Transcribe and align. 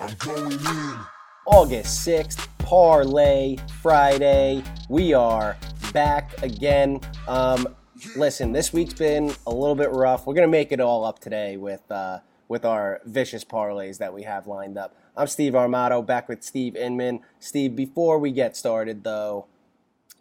I'm 0.00 0.14
going 0.18 0.52
in. 0.52 0.96
August 1.44 2.06
6th, 2.06 2.46
Parlay 2.58 3.56
Friday. 3.82 4.62
We 4.88 5.12
are 5.12 5.56
back 5.92 6.40
again. 6.40 7.00
Um, 7.26 7.74
listen, 8.14 8.52
this 8.52 8.72
week's 8.72 8.94
been 8.94 9.34
a 9.48 9.50
little 9.50 9.74
bit 9.74 9.90
rough. 9.90 10.24
We're 10.24 10.34
gonna 10.34 10.46
make 10.46 10.70
it 10.70 10.78
all 10.78 11.04
up 11.04 11.18
today 11.18 11.56
with 11.56 11.90
uh, 11.90 12.20
with 12.46 12.64
our 12.64 13.00
vicious 13.06 13.44
parlays 13.44 13.98
that 13.98 14.14
we 14.14 14.22
have 14.22 14.46
lined 14.46 14.78
up. 14.78 14.94
I'm 15.16 15.26
Steve 15.26 15.54
Armato, 15.54 16.06
back 16.06 16.28
with 16.28 16.44
Steve 16.44 16.76
Inman. 16.76 17.20
Steve, 17.40 17.74
before 17.74 18.20
we 18.20 18.30
get 18.30 18.56
started, 18.56 19.02
though, 19.02 19.46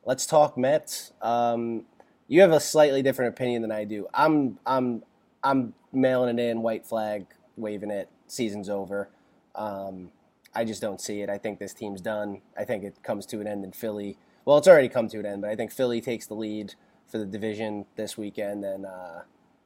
let's 0.06 0.26
talk 0.26 0.58
Mets. 0.58 1.12
Um, 1.22 1.84
you 2.28 2.42
have 2.42 2.52
a 2.52 2.60
slightly 2.60 3.04
different 3.04 3.36
opinion 3.36 3.62
than 3.62 3.72
I 3.72 3.84
do. 3.84 4.08
I'm 4.12 4.58
I'm 4.66 5.04
I'm 5.44 5.76
mailing 5.94 6.40
it 6.40 6.42
in, 6.42 6.64
white 6.64 6.88
flag, 6.88 7.28
waving 7.56 7.92
it. 7.92 8.10
Season's 8.26 8.70
over. 8.70 9.10
Um, 9.58 10.12
I 10.54 10.64
just 10.64 10.82
don't 10.82 11.02
see 11.02 11.22
it. 11.22 11.30
I 11.30 11.38
think 11.38 11.60
this 11.60 11.74
team's 11.74 12.02
done. 12.02 12.42
I 12.58 12.64
think 12.64 12.84
it 12.84 13.04
comes 13.04 13.26
to 13.28 13.42
an 13.42 13.48
end 13.48 13.64
in 13.64 13.72
Philly. 13.72 14.18
Well, 14.46 14.58
it's 14.58 14.68
already 14.68 14.90
come 14.90 15.08
to 15.10 15.20
an 15.20 15.26
end, 15.26 15.42
but 15.42 15.50
I 15.50 15.56
think 15.56 15.72
Philly 15.72 16.00
takes 16.00 16.28
the 16.28 16.36
lead 16.36 16.74
for 17.08 17.18
the 17.18 17.26
division 17.26 17.86
this 17.96 18.18
weekend, 18.18 18.64
and 18.64 18.86
uh, 18.86 19.22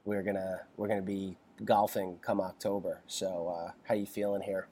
we're 0.05 0.23
gonna 0.23 0.61
we're 0.77 0.87
gonna 0.87 1.01
be 1.01 1.37
golfing 1.63 2.17
come 2.21 2.41
October. 2.41 3.03
So, 3.07 3.47
uh, 3.47 3.71
how 3.83 3.95
you 3.95 4.05
feeling 4.05 4.41
here? 4.41 4.67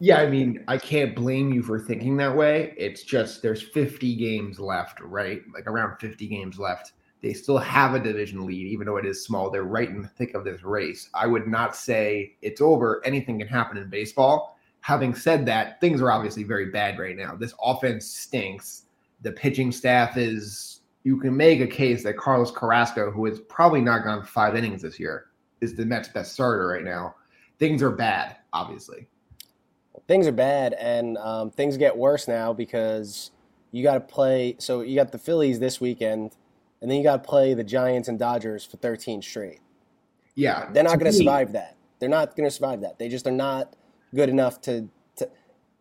Yeah, 0.00 0.18
I 0.18 0.26
mean, 0.26 0.64
I 0.68 0.76
can't 0.76 1.14
blame 1.14 1.52
you 1.52 1.62
for 1.62 1.78
thinking 1.78 2.16
that 2.18 2.36
way. 2.36 2.74
It's 2.76 3.02
just 3.04 3.42
there's 3.42 3.62
50 3.62 4.16
games 4.16 4.58
left, 4.58 5.00
right? 5.00 5.40
Like 5.54 5.66
around 5.66 5.98
50 5.98 6.26
games 6.26 6.58
left. 6.58 6.92
They 7.22 7.32
still 7.32 7.58
have 7.58 7.94
a 7.94 8.00
division 8.00 8.44
lead, 8.44 8.66
even 8.66 8.86
though 8.86 8.98
it 8.98 9.06
is 9.06 9.24
small. 9.24 9.50
They're 9.50 9.62
right 9.62 9.88
in 9.88 10.02
the 10.02 10.08
thick 10.08 10.34
of 10.34 10.44
this 10.44 10.62
race. 10.62 11.08
I 11.14 11.26
would 11.26 11.46
not 11.46 11.74
say 11.74 12.36
it's 12.42 12.60
over. 12.60 13.00
Anything 13.06 13.38
can 13.38 13.48
happen 13.48 13.78
in 13.78 13.88
baseball. 13.88 14.53
Having 14.84 15.14
said 15.14 15.46
that, 15.46 15.80
things 15.80 16.02
are 16.02 16.12
obviously 16.12 16.42
very 16.42 16.66
bad 16.66 16.98
right 16.98 17.16
now. 17.16 17.34
This 17.34 17.54
offense 17.62 18.04
stinks. 18.04 18.82
The 19.22 19.32
pitching 19.32 19.72
staff 19.72 20.18
is, 20.18 20.80
you 21.04 21.16
can 21.16 21.34
make 21.34 21.60
a 21.60 21.66
case 21.66 22.02
that 22.02 22.18
Carlos 22.18 22.50
Carrasco, 22.50 23.10
who 23.10 23.24
has 23.24 23.40
probably 23.48 23.80
not 23.80 24.04
gone 24.04 24.22
five 24.22 24.54
innings 24.54 24.82
this 24.82 25.00
year, 25.00 25.28
is 25.62 25.74
the 25.74 25.86
Mets' 25.86 26.08
best 26.08 26.34
starter 26.34 26.66
right 26.66 26.84
now. 26.84 27.14
Things 27.58 27.82
are 27.82 27.92
bad, 27.92 28.36
obviously. 28.52 29.08
Things 30.06 30.26
are 30.26 30.32
bad, 30.32 30.74
and 30.74 31.16
um, 31.16 31.50
things 31.50 31.78
get 31.78 31.96
worse 31.96 32.28
now 32.28 32.52
because 32.52 33.30
you 33.72 33.82
got 33.82 33.94
to 33.94 34.00
play. 34.00 34.54
So 34.58 34.82
you 34.82 34.96
got 34.96 35.12
the 35.12 35.18
Phillies 35.18 35.58
this 35.58 35.80
weekend, 35.80 36.36
and 36.82 36.90
then 36.90 36.98
you 36.98 37.04
got 37.04 37.24
to 37.24 37.26
play 37.26 37.54
the 37.54 37.64
Giants 37.64 38.08
and 38.08 38.18
Dodgers 38.18 38.66
for 38.66 38.76
13 38.76 39.22
straight. 39.22 39.60
Yeah, 40.34 40.68
They're 40.72 40.84
not 40.84 40.98
going 40.98 41.10
to 41.10 41.16
survive 41.16 41.52
that. 41.52 41.78
They're 42.00 42.10
not 42.10 42.36
going 42.36 42.46
to 42.46 42.54
survive 42.54 42.82
that. 42.82 42.98
They 42.98 43.08
just 43.08 43.26
are 43.26 43.30
not 43.32 43.76
good 44.14 44.28
enough 44.28 44.60
to, 44.62 44.88
to. 45.16 45.28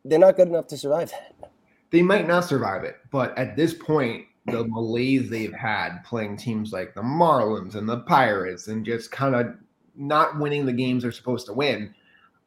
They're 0.06 0.20
not 0.20 0.36
good 0.36 0.48
enough 0.48 0.68
to 0.68 0.78
survive 0.78 1.12
that. 1.12 1.52
they 1.92 2.02
might 2.02 2.28
not 2.28 2.46
survive 2.46 2.84
it, 2.84 2.98
but 3.12 3.38
at 3.38 3.56
this 3.56 3.74
point, 3.74 4.26
the 4.46 4.66
malaise 4.66 5.30
they've 5.30 5.54
had 5.54 6.04
playing 6.04 6.36
teams 6.36 6.74
like 6.74 6.94
the 6.94 7.02
Marlins 7.02 7.76
and 7.76 7.88
the 7.88 8.00
Pirates 8.02 8.68
and 8.68 8.86
just 8.86 9.12
kind 9.12 9.36
of 9.36 9.56
not 9.96 10.38
winning 10.38 10.66
the 10.66 10.74
games 10.74 11.04
they're 11.04 11.12
supposed 11.14 11.46
to 11.46 11.54
win, 11.54 11.94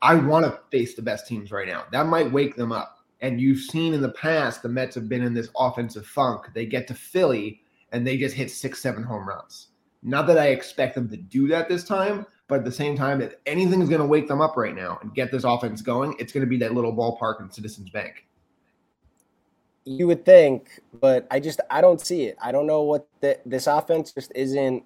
I 0.03 0.17
want 0.17 0.45
to 0.45 0.61
face 0.70 0.95
the 0.95 1.03
best 1.03 1.27
teams 1.27 1.51
right 1.51 1.67
now. 1.67 1.84
That 1.93 2.06
might 2.06 2.31
wake 2.31 2.56
them 2.56 2.73
up. 2.73 2.98
And 3.23 3.41
you've 3.41 3.61
seen 3.61 3.95
in 3.95 4.03
the 4.03 4.11
past, 4.11 4.62
the 4.62 4.69
Mets 4.69 4.95
have 4.95 5.09
been 5.09 5.23
in 5.23 5.33
this 5.33 5.48
offensive 5.56 6.06
funk. 6.06 6.48
They 6.53 6.67
get 6.67 6.87
to 6.89 6.95
Philly 6.95 7.62
and 7.93 8.06
they 8.06 8.19
just 8.19 8.34
hit 8.34 8.50
six, 8.50 8.83
seven 8.83 9.03
home 9.03 9.27
runs. 9.27 9.69
Not 10.03 10.27
that 10.27 10.39
I 10.39 10.48
expect 10.48 10.97
them 10.97 11.09
to 11.09 11.17
do 11.17 11.48
that 11.48 11.69
this 11.69 11.84
time, 11.84 12.27
but 12.49 12.61
at 12.61 12.65
the 12.65 12.73
same 12.73 12.97
time, 12.97 13.21
if 13.21 13.34
anything's 13.47 13.89
going 13.89 14.01
to 14.01 14.07
wake 14.07 14.29
them 14.29 14.41
up 14.41 14.57
right 14.57 14.75
now 14.75 14.99
and 15.03 15.15
get 15.15 15.33
this 15.33 15.45
offense 15.45 15.83
going, 15.83 16.15
it's 16.19 16.33
going 16.33 16.43
to 16.45 16.49
be 16.49 16.57
that 16.59 16.75
little 16.75 16.95
ballpark 16.95 17.41
in 17.41 17.51
Citizens 17.51 17.91
Bank. 17.91 18.25
You 19.84 20.07
would 20.07 20.25
think, 20.25 20.81
but 21.01 21.27
I 21.31 21.41
just 21.41 21.61
I 21.71 21.81
don't 21.81 22.01
see 22.01 22.25
it. 22.25 22.37
I 22.43 22.53
don't 22.53 22.67
know 22.67 22.83
what 22.83 23.07
the, 23.21 23.39
this 23.47 23.67
offense 23.67 24.12
just 24.12 24.33
isn't. 24.34 24.84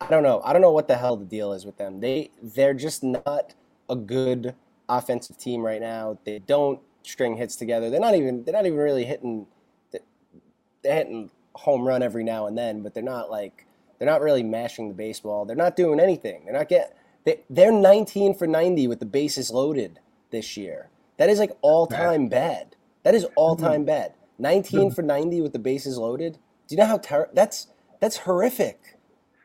I 0.00 0.06
don't 0.08 0.22
know. 0.22 0.40
I 0.44 0.52
don't 0.52 0.62
know 0.62 0.72
what 0.72 0.88
the 0.88 0.96
hell 0.96 1.16
the 1.16 1.24
deal 1.24 1.52
is 1.52 1.66
with 1.66 1.76
them. 1.76 2.00
They 2.00 2.30
they're 2.42 2.72
just 2.72 3.02
not 3.02 3.54
a 3.90 3.96
good 3.96 4.54
offensive 4.88 5.36
team 5.36 5.62
right 5.62 5.80
now. 5.80 6.18
They 6.24 6.38
don't 6.38 6.80
string 7.02 7.36
hits 7.36 7.56
together. 7.56 7.90
They're 7.90 8.00
not 8.00 8.14
even 8.14 8.44
they're 8.44 8.54
not 8.54 8.64
even 8.64 8.78
really 8.78 9.04
hitting. 9.04 9.46
They're 9.90 10.94
hitting 10.94 11.30
home 11.54 11.86
run 11.86 12.02
every 12.02 12.24
now 12.24 12.46
and 12.46 12.56
then, 12.56 12.82
but 12.82 12.94
they're 12.94 13.02
not 13.02 13.30
like 13.30 13.66
they're 13.98 14.08
not 14.08 14.20
really 14.20 14.42
mashing 14.42 14.88
the 14.88 14.94
baseball. 14.94 15.44
They're 15.44 15.56
not 15.56 15.76
doing 15.76 16.00
anything. 16.00 16.44
They're 16.44 16.54
not 16.54 16.68
get 16.68 16.96
they, 17.24 17.40
they're 17.50 17.72
19 17.72 18.34
for 18.34 18.46
90 18.46 18.88
with 18.88 19.00
the 19.00 19.06
bases 19.06 19.50
loaded 19.50 20.00
this 20.30 20.56
year. 20.56 20.88
That 21.16 21.28
is 21.28 21.38
like 21.38 21.52
all 21.62 21.86
time 21.86 22.28
bad. 22.28 22.76
That 23.02 23.14
is 23.14 23.26
all 23.36 23.56
time 23.56 23.80
mm-hmm. 23.80 23.84
bad. 23.86 24.14
19 24.38 24.92
for 24.92 25.02
90 25.02 25.40
with 25.40 25.52
the 25.52 25.58
bases 25.58 25.98
loaded. 25.98 26.38
Do 26.68 26.74
you 26.74 26.76
know 26.78 26.86
how 26.86 26.98
ter- 26.98 27.30
that's 27.34 27.68
that's 28.00 28.16
horrific. 28.16 28.96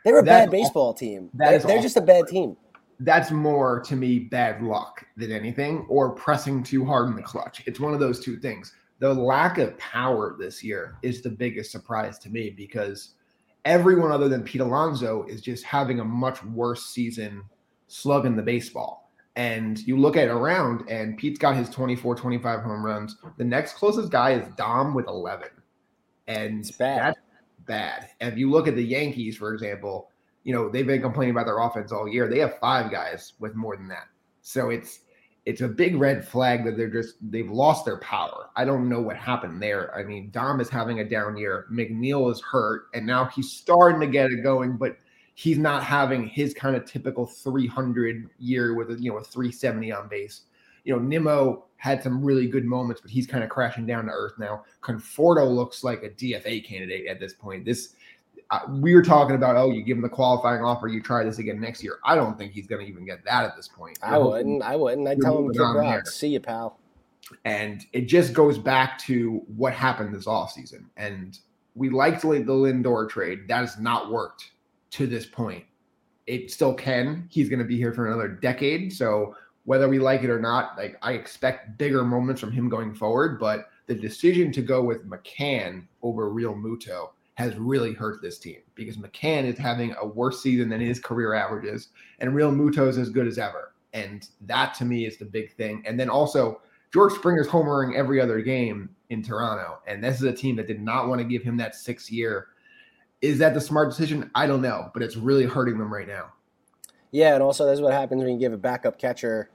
They're 0.04 0.20
a 0.20 0.24
That's 0.24 0.46
bad 0.46 0.52
baseball 0.52 0.94
team. 0.94 1.30
that 1.34 1.50
they're 1.50 1.60
they're 1.60 1.82
just 1.82 1.98
a 1.98 2.02
bad 2.02 2.28
team. 2.28 2.58
that's 3.00 3.32
more 3.32 3.82
to 3.82 3.96
me 3.96 4.20
bad 4.20 4.62
luck 4.62 5.06
than 5.18 5.32
anything 5.32 5.86
or 5.90 6.12
pressing 6.12 6.62
too 6.62 6.86
hard 6.86 7.10
in 7.10 7.16
the 7.16 7.22
clutch. 7.22 7.64
It's 7.66 7.80
one 7.80 7.94
of 7.94 8.00
those 8.00 8.20
two 8.20 8.38
things. 8.38 8.74
The 9.00 9.14
lack 9.14 9.58
of 9.58 9.78
power 9.78 10.36
this 10.38 10.64
year 10.64 10.98
is 11.02 11.22
the 11.22 11.30
biggest 11.30 11.72
surprise 11.72 12.20
to 12.20 12.30
me 12.30 12.52
because 12.52 13.16
everyone 13.66 14.12
other 14.12 14.30
than 14.30 14.44
Pete 14.44 14.62
Alonso 14.62 15.24
is 15.24 15.42
just 15.42 15.64
having 15.64 16.00
a 16.00 16.06
much 16.06 16.44
worse 16.44 16.86
season 16.86 17.44
slugging 17.88 18.36
the 18.36 18.42
baseball. 18.42 19.12
And 19.36 19.80
you 19.88 19.98
look 19.98 20.16
at 20.16 20.28
it 20.28 20.32
around, 20.32 20.88
and 20.90 21.18
Pete's 21.18 21.40
got 21.40 21.56
his 21.56 21.70
24, 21.70 22.16
25 22.16 22.60
home 22.62 22.86
runs. 22.86 23.18
The 23.38 23.44
next 23.44 23.74
closest 23.74 24.12
guy 24.12 24.32
is 24.32 24.48
Dom 24.56 24.94
with 24.94 25.08
11. 25.08 25.50
And 26.28 26.60
It's 26.60 26.72
bad. 26.72 27.00
that's 27.16 27.20
bad. 27.66 28.10
And 28.20 28.32
if 28.32 28.38
you 28.38 28.52
look 28.52 28.68
at 28.68 28.76
the 28.76 28.84
Yankees, 28.84 29.36
for 29.38 29.54
example, 29.54 30.10
you 30.44 30.54
know, 30.54 30.70
they've 30.70 30.86
been 30.86 31.02
complaining 31.02 31.32
about 31.32 31.46
their 31.48 31.60
offense 31.60 31.92
all 31.92 32.08
year. 32.08 32.28
They 32.28 32.40
have 32.40 32.60
five 32.60 32.92
guys 32.92 33.34
with 33.40 33.56
more 33.56 33.76
than 33.76 33.88
that. 33.88 34.08
So 34.42 34.70
it's 34.70 35.00
it's 35.46 35.62
a 35.62 35.68
big 35.68 35.96
red 35.98 36.26
flag 36.26 36.64
that 36.64 36.78
they're 36.78 36.90
just 36.90 37.16
they've 37.22 37.50
lost 37.50 37.86
their 37.86 37.98
power. 37.98 38.50
I 38.56 38.64
don't 38.64 38.88
know 38.88 39.02
what 39.02 39.18
happened 39.18 39.62
there. 39.62 39.94
I 39.96 40.04
mean, 40.04 40.30
Dom 40.32 40.62
is 40.62 40.70
having 40.70 41.00
a 41.00 41.04
down 41.04 41.36
year. 41.36 41.68
McNeil 41.72 42.32
is 42.32 42.42
hurt, 42.42 42.86
and 42.94 43.06
now 43.06 43.26
he's 43.26 43.52
starting 43.52 44.00
to 44.02 44.08
get 44.08 44.32
it 44.32 44.42
going, 44.42 44.78
but 44.78 44.98
he's 45.36 45.58
not 45.58 45.84
having 45.84 46.28
his 46.28 46.54
kind 46.54 46.76
of 46.76 46.86
typical 46.86 47.26
300 47.26 48.30
year 48.40 48.74
with 48.74 48.92
a 48.92 49.02
you 49.02 49.12
know 49.12 49.18
a 49.18 49.24
370 49.24 49.92
on 49.92 50.08
base. 50.08 50.44
You 50.86 50.94
know, 50.94 51.00
Nimmo 51.00 51.66
had 51.78 52.02
some 52.02 52.24
really 52.24 52.48
good 52.48 52.66
moments, 52.66 53.02
but 53.02 53.12
he's 53.12 53.28
kind 53.28 53.44
of 53.44 53.50
crashing 53.50 53.86
down 53.86 54.06
to 54.06 54.12
earth 54.12 54.34
now. 54.38 54.64
Conforto 54.82 55.50
looks 55.50 55.84
like 55.84 56.04
a 56.04 56.10
DFA 56.10 56.64
candidate 56.66 57.08
at 57.08 57.20
this 57.20 57.34
point. 57.34 57.66
This 57.66 57.96
we 58.70 58.94
were 58.94 59.02
talking 59.02 59.36
about, 59.36 59.56
oh, 59.56 59.72
you 59.72 59.84
give 59.84 59.98
him 59.98 60.04
the 60.04 60.10
qualifying 60.10 60.64
offer, 60.64 60.88
you 60.88 61.02
try 61.02 61.24
this 61.24 61.40
again 61.40 61.60
next 61.60 61.84
year. 61.84 61.98
I 62.04 62.16
don't 62.16 62.38
think 62.38 62.54
he's 62.54 62.68
going 62.68 62.86
to 62.86 62.92
even 62.92 63.06
get 63.06 63.24
that 63.26 63.46
at 63.46 63.56
this 63.56 63.68
point. 63.68 63.98
I 64.02 64.18
wouldn't. 64.18 64.62
I 64.62 64.76
wouldn't. 64.76 65.08
I'd 65.08 65.22
tell 65.22 65.40
him 65.40 65.52
kick. 65.52 66.08
See 66.08 66.30
you, 66.30 66.40
pal. 66.40 66.80
And 67.46 67.86
it 67.94 68.02
just 68.02 68.34
goes 68.34 68.58
back 68.58 69.00
to 69.00 69.42
what 69.56 69.74
happened 69.74 70.14
this 70.14 70.26
offseason. 70.26 70.86
And 70.98 71.40
we 71.76 71.90
liked 71.90 72.22
the 72.22 72.28
the 72.28 72.54
Lindor 72.54 73.10
trade. 73.10 73.48
That 73.48 73.62
has 73.62 73.80
not 73.80 74.12
worked 74.12 74.52
to 74.92 75.08
this 75.08 75.26
point. 75.26 75.64
It 76.28 76.52
still 76.52 76.74
can. 76.74 77.28
He's 77.32 77.50
going 77.50 77.60
to 77.60 77.66
be 77.66 77.78
here 77.78 77.94
for 77.94 78.08
another 78.08 78.28
decade. 78.28 78.94
So 78.94 79.36
whether 79.66 79.90
we 79.90 80.00
like 80.00 80.24
it 80.24 80.30
or 80.30 80.40
not, 80.40 80.78
like 80.78 80.98
I 81.02 81.14
expect 81.14 81.78
bigger 81.78 82.04
moments 82.04 82.40
from 82.40 82.52
him 82.52 82.70
going 82.70 82.94
forward. 82.94 83.40
But 83.40 83.70
the 83.88 83.96
decision 83.96 84.52
to 84.52 84.62
go 84.62 84.84
with 84.84 85.10
McCann 85.10 85.88
over 86.02 86.30
Realmuto 86.30 87.10
has 87.36 87.56
really 87.56 87.94
hurt 87.94 88.22
this 88.22 88.38
team 88.38 88.58
because 88.76 88.98
McCann 88.98 89.46
is 89.46 89.58
having 89.58 89.96
a 90.00 90.06
worse 90.06 90.42
season 90.42 90.70
than 90.70 90.80
his 90.80 91.00
career 91.00 91.34
averages, 91.34 91.90
and 92.20 92.32
Realmuto 92.32 92.88
is 92.88 92.98
as 92.98 93.10
good 93.10 93.28
as 93.28 93.38
ever. 93.38 93.74
And 93.94 94.28
that 94.42 94.74
to 94.76 94.86
me 94.86 95.06
is 95.06 95.18
the 95.18 95.26
big 95.26 95.54
thing. 95.56 95.84
And 95.86 96.00
then 96.00 96.10
also 96.10 96.62
George 96.92 97.14
Springer's 97.14 97.48
homering 97.48 97.96
every 97.96 98.22
other 98.22 98.42
game 98.42 98.90
in 99.10 99.24
Toronto, 99.24 99.80
and 99.88 100.04
this 100.04 100.18
is 100.18 100.24
a 100.24 100.34
team 100.34 100.56
that 100.58 100.68
did 100.68 100.82
not 100.82 101.08
want 101.08 101.20
to 101.20 101.26
give 101.26 101.44
him 101.44 101.58
that 101.58 101.76
six 101.76 102.12
year. 102.12 102.48
Is 103.22 103.40
that 103.40 103.54
the 103.54 103.62
smart 103.62 103.90
decision? 103.90 104.30
I 104.36 104.46
don't 104.46 104.62
know, 104.62 104.92
but 104.94 105.02
it's 105.02 105.16
really 105.16 105.46
hurting 105.46 105.78
them 105.78 105.92
right 105.92 106.08
now. 106.08 106.34
Yeah, 107.12 107.36
and 107.36 107.44
also 107.44 107.66
that's 107.66 107.80
what 107.80 107.94
happens 107.94 108.24
when 108.24 108.34
you 108.34 108.40
give 108.40 108.54
a 108.54 108.58
backup 108.58 108.98
catcher 108.98 109.50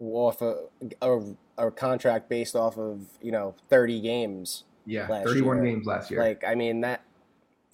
off 0.00 0.40
a, 0.40 0.64
a, 1.02 1.20
a 1.58 1.70
contract 1.70 2.28
based 2.28 2.56
off 2.56 2.78
of 2.78 3.06
you 3.20 3.32
know 3.32 3.54
30 3.68 4.00
games. 4.00 4.64
Yeah, 4.90 5.06
Last 5.08 5.26
31 5.26 5.56
year. 5.56 5.66
games 5.74 5.86
last 5.86 6.10
year. 6.10 6.20
Like 6.20 6.42
I 6.46 6.54
mean 6.54 6.80
that 6.82 7.02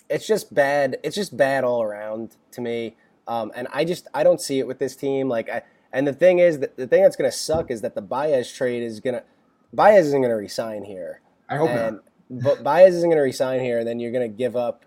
it's 0.09 0.27
just 0.27 0.55
bad. 0.55 0.99
It's 1.03 1.17
just 1.17 1.37
bad 1.37 1.65
all 1.65 1.83
around 1.83 2.37
to 2.53 2.61
me. 2.61 2.97
Um, 3.27 3.51
and 3.57 3.67
I 3.73 3.85
just 3.85 4.07
I 4.15 4.23
don't 4.23 4.41
see 4.41 4.59
it 4.59 4.67
with 4.67 4.79
this 4.79 4.95
team. 4.95 5.29
Like 5.29 5.49
I 5.49 5.63
and 5.93 6.07
the 6.07 6.13
thing 6.13 6.39
is 6.39 6.61
that 6.61 6.77
the 6.77 6.87
thing 6.87 7.03
that's 7.03 7.17
gonna 7.17 7.33
suck 7.33 7.71
is 7.71 7.81
that 7.81 7.95
the 7.95 8.03
Baez 8.03 8.53
trade 8.53 8.83
is 8.83 9.01
gonna 9.01 9.25
Baez 9.73 10.07
isn't 10.07 10.23
gonna 10.23 10.37
resign 10.37 10.85
here. 10.85 11.21
I 11.49 11.57
hope 11.57 11.71
and 11.71 12.01
not. 12.31 12.43
but 12.43 12.63
Baez 12.65 12.95
isn't 12.97 13.09
going 13.09 13.19
to 13.19 13.23
resign 13.23 13.61
here, 13.61 13.79
and 13.79 13.87
then 13.87 14.01
you're 14.01 14.12
going 14.12 14.29
to 14.29 14.37
give 14.37 14.57
up 14.57 14.85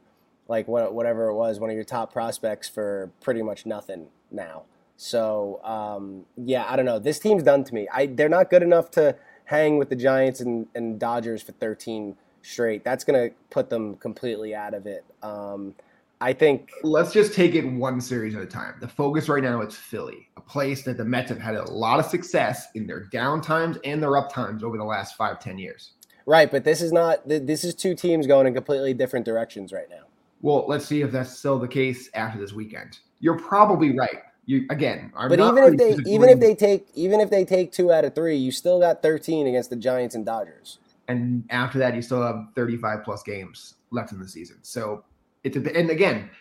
like 0.47 0.67
what, 0.67 0.93
whatever 0.93 1.27
it 1.27 1.35
was, 1.35 1.59
one 1.59 1.69
of 1.69 1.75
your 1.75 1.85
top 1.85 2.11
prospects 2.11 2.67
for 2.67 3.11
pretty 3.21 3.41
much 3.41 3.65
nothing 3.65 4.07
now. 4.31 4.63
So 4.97 5.61
um, 5.63 6.25
yeah, 6.35 6.65
I 6.67 6.75
don't 6.75 6.85
know. 6.85 6.99
This 6.99 7.19
team's 7.19 7.43
done 7.43 7.63
to 7.63 7.73
me. 7.73 7.87
I 7.93 8.07
they're 8.07 8.27
not 8.29 8.49
good 8.49 8.63
enough 8.63 8.91
to 8.91 9.15
hang 9.49 9.79
with 9.79 9.89
the 9.89 9.95
Giants 9.95 10.41
and, 10.41 10.67
and 10.75 10.99
Dodgers 10.99 11.41
for 11.41 11.53
13 11.53 12.15
straight. 12.43 12.83
That's 12.83 13.03
gonna 13.03 13.29
put 13.49 13.67
them 13.67 13.95
completely 13.95 14.53
out 14.53 14.75
of 14.75 14.85
it. 14.85 15.03
Um, 15.23 15.73
I 16.21 16.33
think. 16.33 16.69
Let's 16.83 17.11
just 17.11 17.33
take 17.33 17.55
it 17.55 17.65
one 17.65 17.99
series 17.99 18.35
at 18.35 18.43
a 18.43 18.45
time. 18.45 18.75
The 18.79 18.87
focus 18.87 19.27
right 19.27 19.41
now 19.41 19.61
is 19.61 19.75
Philly, 19.75 20.27
a 20.37 20.41
place 20.41 20.83
that 20.83 20.97
the 20.97 21.05
Mets 21.05 21.29
have 21.29 21.39
had 21.39 21.55
a 21.55 21.63
lot 21.71 21.99
of 21.99 22.05
success 22.05 22.67
in 22.75 22.85
their 22.85 23.05
down 23.05 23.41
times 23.41 23.77
and 23.83 24.03
their 24.03 24.17
up 24.17 24.31
times 24.31 24.63
over 24.63 24.77
the 24.77 24.83
last 24.83 25.15
five, 25.15 25.39
ten 25.39 25.57
years. 25.57 25.93
Right, 26.27 26.51
but 26.51 26.63
this 26.63 26.81
is 26.81 26.91
not. 26.91 27.27
This 27.27 27.63
is 27.63 27.73
two 27.73 27.95
teams 27.95 28.27
going 28.27 28.45
in 28.45 28.53
completely 28.53 28.93
different 28.93 29.25
directions 29.25 29.73
right 29.73 29.89
now. 29.89 30.03
Well, 30.41 30.65
let's 30.67 30.85
see 30.85 31.01
if 31.01 31.11
that's 31.11 31.35
still 31.35 31.57
the 31.57 31.67
case 31.67 32.07
after 32.13 32.39
this 32.39 32.53
weekend. 32.53 32.99
You're 33.19 33.39
probably 33.39 33.97
right. 33.97 34.21
You 34.49 34.65
again, 34.71 35.13
I'm 35.15 35.29
but 35.29 35.39
even 35.39 35.63
if 35.63 35.77
they 35.77 36.11
even 36.11 36.27
if 36.27 36.39
they 36.39 36.55
take 36.55 36.87
even 36.95 37.19
if 37.19 37.29
they 37.29 37.45
take 37.45 37.71
two 37.71 37.93
out 37.93 38.03
of 38.03 38.15
three, 38.15 38.35
you 38.35 38.51
still 38.51 38.79
got 38.79 39.03
13 39.03 39.45
against 39.45 39.69
the 39.69 39.75
Giants 39.75 40.15
and 40.15 40.25
Dodgers. 40.25 40.79
And 41.07 41.43
after 41.51 41.77
that, 41.77 41.93
you 41.93 42.01
still 42.01 42.23
have 42.23 42.47
35 42.55 43.03
plus 43.03 43.21
games 43.21 43.75
left 43.91 44.11
in 44.11 44.19
the 44.19 44.27
season. 44.27 44.57
So 44.63 45.03
it's 45.43 45.55
a 45.55 45.77
and 45.77 45.91
again, 45.91 46.31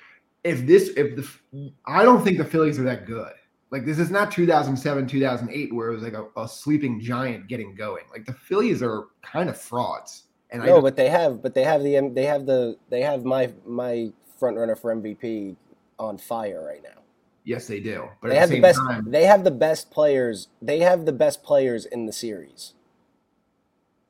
if 0.42 0.66
this 0.66 0.88
if 0.96 1.16
the 1.16 1.70
I 1.84 2.02
don't 2.02 2.24
think 2.24 2.38
the 2.38 2.46
Phillies 2.46 2.78
are 2.78 2.84
that 2.84 3.04
good. 3.04 3.34
Like 3.70 3.84
this 3.84 3.98
is 3.98 4.10
not 4.10 4.32
2007, 4.32 5.06
2008 5.06 5.74
where 5.74 5.90
it 5.90 5.94
was 5.94 6.02
like 6.02 6.14
a, 6.14 6.24
a 6.40 6.48
sleeping 6.48 7.02
giant 7.02 7.46
getting 7.46 7.74
going. 7.74 8.04
Like 8.10 8.24
the 8.24 8.32
Phillies 8.32 8.82
are 8.82 9.08
kind 9.20 9.50
of 9.50 9.60
frauds. 9.60 10.28
And 10.50 10.64
no, 10.64 10.80
but 10.80 10.96
they 10.96 11.10
have, 11.10 11.42
but 11.42 11.52
they 11.52 11.64
have 11.64 11.82
the 11.82 12.10
they 12.14 12.24
have 12.24 12.46
the 12.46 12.78
they 12.88 13.02
have 13.02 13.26
my 13.26 13.52
my 13.66 14.10
front 14.38 14.56
runner 14.56 14.76
for 14.76 14.96
MVP 14.96 15.56
on 15.98 16.16
fire 16.16 16.64
right 16.64 16.82
now. 16.82 17.02
Yes, 17.48 17.66
they 17.66 17.80
do. 17.80 18.10
But 18.20 18.28
they 18.28 18.36
have 18.36 18.50
the, 18.50 18.56
the 18.56 18.60
best. 18.60 18.78
Time, 18.78 19.10
they 19.10 19.24
have 19.24 19.42
the 19.42 19.50
best 19.50 19.90
players. 19.90 20.48
They 20.60 20.80
have 20.80 21.06
the 21.06 21.14
best 21.14 21.42
players 21.42 21.86
in 21.86 22.04
the 22.04 22.12
series. 22.12 22.74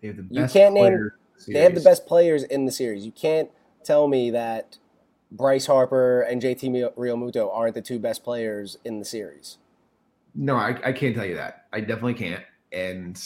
They 0.00 0.08
have 0.08 0.16
the 0.16 0.24
best. 0.24 0.34
You 0.34 0.60
can't 0.60 0.74
name. 0.74 1.10
The 1.46 1.52
they 1.52 1.60
have 1.60 1.76
the 1.76 1.80
best 1.80 2.04
players 2.04 2.42
in 2.42 2.66
the 2.66 2.72
series. 2.72 3.06
You 3.06 3.12
can't 3.12 3.48
tell 3.84 4.08
me 4.08 4.32
that 4.32 4.78
Bryce 5.30 5.66
Harper 5.66 6.22
and 6.22 6.42
JT 6.42 6.96
Realmuto 6.96 7.48
aren't 7.54 7.76
the 7.76 7.80
two 7.80 8.00
best 8.00 8.24
players 8.24 8.76
in 8.84 8.98
the 8.98 9.04
series. 9.04 9.58
No, 10.34 10.56
I, 10.56 10.76
I 10.84 10.92
can't 10.92 11.14
tell 11.14 11.24
you 11.24 11.36
that. 11.36 11.66
I 11.72 11.78
definitely 11.78 12.14
can't. 12.14 12.42
And 12.72 13.24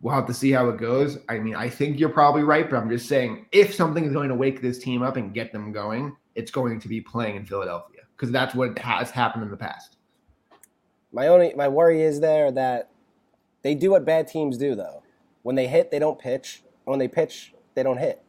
we'll 0.00 0.12
have 0.12 0.26
to 0.26 0.34
see 0.34 0.50
how 0.50 0.68
it 0.70 0.78
goes. 0.78 1.18
I 1.28 1.38
mean, 1.38 1.54
I 1.54 1.68
think 1.68 2.00
you're 2.00 2.08
probably 2.08 2.42
right, 2.42 2.68
but 2.68 2.78
I'm 2.78 2.90
just 2.90 3.06
saying 3.06 3.46
if 3.52 3.72
something 3.72 4.04
is 4.04 4.12
going 4.12 4.28
to 4.28 4.34
wake 4.34 4.60
this 4.60 4.80
team 4.80 5.02
up 5.02 5.16
and 5.16 5.32
get 5.32 5.52
them 5.52 5.70
going, 5.70 6.16
it's 6.34 6.50
going 6.50 6.80
to 6.80 6.88
be 6.88 7.00
playing 7.00 7.36
in 7.36 7.46
Philadelphia 7.46 7.96
because 8.16 8.32
that's 8.32 8.54
what 8.54 8.78
has 8.78 9.10
happened 9.10 9.44
in 9.44 9.50
the 9.50 9.56
past. 9.56 9.96
My 11.12 11.28
only 11.28 11.54
my 11.54 11.68
worry 11.68 12.02
is 12.02 12.20
there 12.20 12.50
that 12.52 12.90
they 13.62 13.74
do 13.74 13.90
what 13.90 14.04
bad 14.04 14.28
teams 14.28 14.58
do 14.58 14.74
though. 14.74 15.02
When 15.42 15.54
they 15.54 15.66
hit, 15.66 15.90
they 15.90 15.98
don't 15.98 16.18
pitch. 16.18 16.62
When 16.84 16.98
they 16.98 17.08
pitch, 17.08 17.54
they 17.74 17.82
don't 17.82 17.98
hit. 17.98 18.22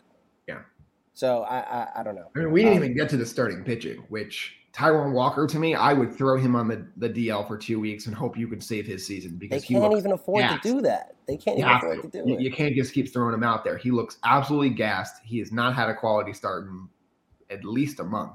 Yeah. 0.48 0.60
So 1.14 1.44
I 1.44 1.60
I, 1.60 1.88
I 1.98 2.04
don't 2.04 2.16
know. 2.16 2.30
I 2.36 2.40
mean, 2.40 2.52
we 2.52 2.62
didn't 2.62 2.78
um, 2.78 2.84
even 2.84 2.98
get 2.98 3.10
to 3.10 3.18
the 3.18 3.26
starting 3.26 3.64
pitching, 3.64 4.04
which 4.10 4.58
Taijuan 4.78 5.12
Walker, 5.12 5.48
to 5.48 5.58
me, 5.58 5.74
I 5.74 5.92
would 5.92 6.14
throw 6.16 6.38
him 6.38 6.56
on 6.56 6.68
the, 6.68 6.86
the 6.98 7.10
DL 7.10 7.48
for 7.48 7.58
two 7.58 7.80
weeks 7.80 8.06
and 8.06 8.14
hope 8.14 8.38
you 8.38 8.48
could 8.48 8.64
save 8.64 8.86
his 8.86 9.04
season 9.04 9.36
because 9.36 9.64
they 9.64 9.74
can't 9.74 9.92
even 9.92 10.12
afford 10.12 10.42
gassed. 10.42 10.62
to 10.62 10.72
do 10.72 10.82
that. 10.82 11.16
They 11.28 11.36
can't 11.36 11.58
even 11.58 11.72
afford 11.72 12.04
to, 12.04 12.10
to 12.10 12.24
do 12.24 12.30
you, 12.30 12.38
it. 12.38 12.42
You 12.42 12.52
can't 12.52 12.76
just 12.76 12.94
keep 12.94 13.12
throwing 13.12 13.34
him 13.34 13.44
out 13.44 13.64
there. 13.64 13.78
He 13.78 13.90
looks 13.90 14.18
absolutely 14.24 14.70
gassed. 14.70 15.16
He 15.24 15.40
has 15.40 15.52
not 15.52 15.74
had 15.74 15.90
a 15.90 15.96
quality 15.96 16.32
start 16.32 16.68
in 16.68 16.88
at 17.50 17.66
least 17.66 18.00
a 18.00 18.04
month. 18.04 18.34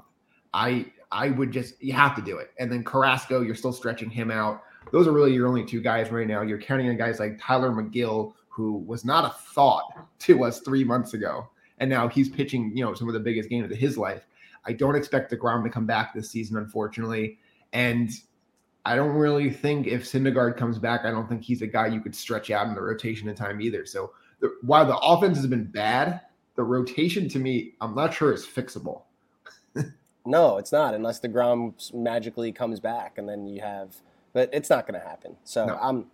I 0.53 0.87
I 1.13 1.29
would 1.29 1.51
just 1.51 1.81
you 1.81 1.93
have 1.93 2.15
to 2.15 2.21
do 2.21 2.37
it. 2.37 2.51
And 2.59 2.71
then 2.71 2.83
Carrasco, 2.83 3.41
you're 3.41 3.55
still 3.55 3.71
stretching 3.71 4.09
him 4.09 4.31
out. 4.31 4.63
Those 4.91 5.07
are 5.07 5.11
really 5.11 5.33
your 5.33 5.47
only 5.47 5.63
two 5.63 5.79
guys 5.79 6.11
right 6.11 6.27
now. 6.27 6.41
You're 6.41 6.59
counting 6.59 6.89
on 6.89 6.97
guys 6.97 7.19
like 7.19 7.39
Tylor 7.39 7.71
Megill, 7.71 8.33
who 8.49 8.77
was 8.79 9.05
not 9.05 9.25
a 9.25 9.53
thought 9.53 10.07
to 10.19 10.43
us 10.43 10.59
three 10.59 10.83
months 10.83 11.13
ago, 11.13 11.47
and 11.79 11.89
now 11.89 12.07
he's 12.07 12.29
pitching, 12.29 12.75
you 12.75 12.83
know, 12.83 12.93
some 12.93 13.07
of 13.07 13.13
the 13.13 13.19
biggest 13.19 13.49
games 13.49 13.71
of 13.71 13.77
his 13.77 13.97
life. 13.97 14.25
I 14.65 14.73
don't 14.73 14.95
expect 14.95 15.31
DeGrom 15.31 15.63
to 15.63 15.69
come 15.69 15.85
back 15.85 16.13
this 16.13 16.29
season, 16.29 16.57
unfortunately. 16.57 17.37
And 17.73 18.11
I 18.85 18.95
don't 18.95 19.15
really 19.15 19.49
think 19.49 19.87
if 19.87 20.03
Syndergaard 20.03 20.57
comes 20.57 20.77
back, 20.77 21.01
I 21.05 21.11
don't 21.11 21.27
think 21.27 21.43
he's 21.43 21.61
a 21.61 21.67
guy 21.67 21.87
you 21.87 22.01
could 22.01 22.15
stretch 22.15 22.51
out 22.51 22.67
in 22.67 22.75
the 22.75 22.81
rotation 22.81 23.29
in 23.29 23.35
time 23.35 23.61
either. 23.61 23.85
So 23.85 24.11
the, 24.39 24.53
while 24.61 24.85
the 24.85 24.97
offense 24.97 25.37
has 25.37 25.47
been 25.47 25.65
bad, 25.65 26.21
the 26.55 26.63
rotation 26.63 27.29
to 27.29 27.39
me, 27.39 27.73
I'm 27.81 27.95
not 27.95 28.13
sure 28.13 28.33
is 28.33 28.45
fixable. 28.45 29.03
No, 30.25 30.57
it's 30.57 30.71
not 30.71 30.93
unless 30.93 31.19
DeGrom 31.19 31.93
magically 31.93 32.51
comes 32.51 32.79
back 32.79 33.17
and 33.17 33.27
then 33.27 33.47
you 33.47 33.61
have, 33.61 33.97
but 34.33 34.49
it's 34.53 34.69
not 34.69 34.87
going 34.87 34.99
to 34.99 35.05
happen. 35.05 35.35
So 35.43 35.65
no. 35.65 35.77
I'm, 35.81 36.05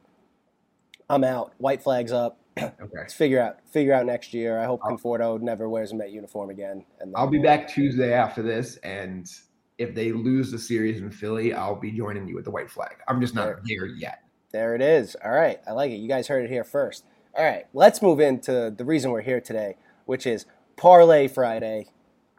I'm 1.09 1.23
out. 1.23 1.53
White 1.57 1.81
flags 1.81 2.11
up. 2.11 2.39
Okay. 2.57 2.73
Let's 2.93 3.13
figure 3.13 3.41
out 3.41 3.59
figure 3.71 3.93
out 3.93 4.05
next 4.05 4.33
year. 4.33 4.59
I 4.59 4.65
hope 4.65 4.81
I'll, 4.83 4.97
Conforto 4.97 5.39
never 5.39 5.69
wears 5.69 5.91
a 5.91 5.95
Met 5.95 6.11
uniform 6.11 6.49
again. 6.49 6.85
And 6.99 7.13
I'll 7.15 7.27
be 7.27 7.39
back 7.39 7.67
Tuesday 7.67 8.13
after 8.13 8.41
this, 8.41 8.77
and 8.77 9.29
if 9.77 9.95
they 9.95 10.11
lose 10.11 10.51
the 10.51 10.59
series 10.59 10.99
in 10.99 11.09
Philly, 11.09 11.53
I'll 11.53 11.79
be 11.79 11.91
joining 11.91 12.27
you 12.27 12.35
with 12.35 12.45
the 12.45 12.51
white 12.51 12.69
flag. 12.69 12.97
I'm 13.07 13.21
just 13.21 13.33
not 13.33 13.45
there, 13.45 13.61
there 13.65 13.85
yet. 13.87 14.23
There 14.51 14.75
it 14.75 14.81
is. 14.81 15.15
All 15.23 15.31
right, 15.31 15.61
I 15.67 15.71
like 15.71 15.91
it. 15.91 15.97
You 15.97 16.09
guys 16.09 16.27
heard 16.27 16.43
it 16.43 16.49
here 16.49 16.63
first. 16.63 17.05
All 17.37 17.45
right, 17.45 17.65
let's 17.73 18.01
move 18.01 18.19
into 18.19 18.73
the 18.75 18.83
reason 18.83 19.11
we're 19.11 19.21
here 19.21 19.39
today, 19.39 19.77
which 20.05 20.27
is 20.27 20.45
Parlay 20.75 21.27
Friday. 21.27 21.87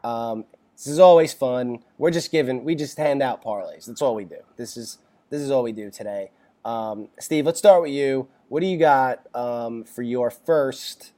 Um, 0.05 0.45
this 0.81 0.87
is 0.87 0.99
always 0.99 1.35
fun. 1.35 1.81
We're 1.99 2.11
just 2.11 2.33
giving, 2.33 2.65
we 2.65 2.75
just 2.75 2.97
hand 2.97 3.23
out 3.23 3.45
parlays. 3.45 3.85
That's 3.85 4.01
all 4.01 4.15
we 4.15 4.25
do. 4.25 4.39
This 4.57 4.79
is 4.79 4.97
this 5.29 5.43
is 5.43 5.51
all 5.51 5.63
we 5.63 5.73
do 5.73 5.91
today. 5.91 6.31
Um, 6.65 7.09
Steve, 7.19 7.45
let's 7.45 7.59
start 7.59 7.83
with 7.83 7.93
you. 7.93 8.29
What 8.49 8.61
do 8.61 8.67
you 8.67 8.79
got 8.79 9.27
um, 9.37 9.85
for 9.85 10.01
your 10.03 10.31
first 10.31 11.13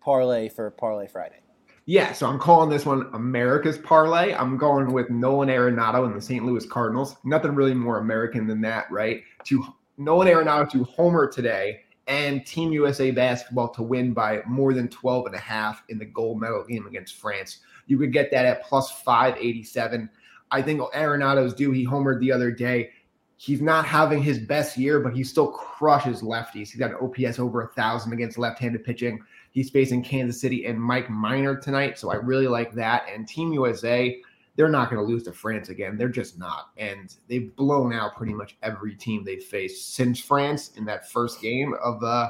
parlay 0.00 0.50
for 0.50 0.70
Parlay 0.70 1.08
Friday? 1.08 1.40
Yeah, 1.86 2.12
so 2.12 2.26
I'm 2.26 2.38
calling 2.38 2.68
this 2.68 2.84
one 2.84 3.08
America's 3.14 3.78
Parlay. 3.78 4.34
I'm 4.34 4.58
going 4.58 4.92
with 4.92 5.08
Nolan 5.08 5.48
Arenado 5.48 6.04
and 6.04 6.14
the 6.14 6.20
St. 6.20 6.44
Louis 6.44 6.66
Cardinals. 6.66 7.16
Nothing 7.24 7.54
really 7.54 7.72
more 7.72 7.98
American 7.98 8.46
than 8.46 8.60
that, 8.60 8.90
right? 8.90 9.22
To 9.44 9.64
Nolan 9.96 10.28
Arenado 10.28 10.70
to 10.70 10.84
homer 10.84 11.26
today 11.26 11.80
and 12.08 12.44
Team 12.44 12.72
USA 12.72 13.10
basketball 13.10 13.68
to 13.70 13.82
win 13.82 14.12
by 14.12 14.42
more 14.46 14.74
than 14.74 14.88
12 14.88 15.26
and 15.26 15.34
a 15.34 15.38
half 15.38 15.82
in 15.88 15.98
the 15.98 16.04
gold 16.04 16.40
medal 16.40 16.64
game 16.64 16.86
against 16.86 17.16
France. 17.16 17.58
You 17.86 17.98
could 17.98 18.12
get 18.12 18.30
that 18.32 18.46
at 18.46 18.64
plus 18.64 18.90
587. 19.02 20.10
I 20.50 20.62
think 20.62 20.80
Arenado's 20.94 21.54
due. 21.54 21.70
He 21.70 21.86
homered 21.86 22.20
the 22.20 22.32
other 22.32 22.50
day 22.50 22.90
he's 23.38 23.62
not 23.62 23.86
having 23.86 24.22
his 24.22 24.38
best 24.38 24.76
year, 24.76 25.00
but 25.00 25.14
he 25.14 25.24
still 25.24 25.46
crushes 25.46 26.22
lefties. 26.22 26.68
He's 26.70 26.76
got 26.76 26.90
an 26.90 26.96
OPS 27.00 27.38
over 27.38 27.62
a 27.62 27.68
thousand 27.68 28.12
against 28.12 28.36
left-handed 28.36 28.84
pitching. 28.84 29.20
He's 29.52 29.70
facing 29.70 30.02
Kansas 30.02 30.40
City 30.40 30.66
and 30.66 30.78
Mike 30.78 31.08
Minor 31.08 31.56
tonight, 31.56 31.98
so 31.98 32.10
I 32.10 32.16
really 32.16 32.48
like 32.48 32.74
that. 32.74 33.04
And 33.12 33.26
Team 33.26 33.52
USA, 33.52 34.20
they're 34.58 34.68
not 34.68 34.90
going 34.90 35.00
to 35.00 35.08
lose 35.08 35.22
to 35.22 35.32
France 35.32 35.68
again. 35.68 35.96
They're 35.96 36.08
just 36.08 36.36
not, 36.36 36.70
and 36.76 37.14
they've 37.28 37.54
blown 37.54 37.92
out 37.92 38.16
pretty 38.16 38.34
much 38.34 38.56
every 38.64 38.96
team 38.96 39.22
they've 39.24 39.42
faced 39.42 39.94
since 39.94 40.18
France 40.18 40.72
in 40.76 40.84
that 40.86 41.08
first 41.08 41.40
game 41.40 41.76
of 41.80 42.00
the 42.00 42.28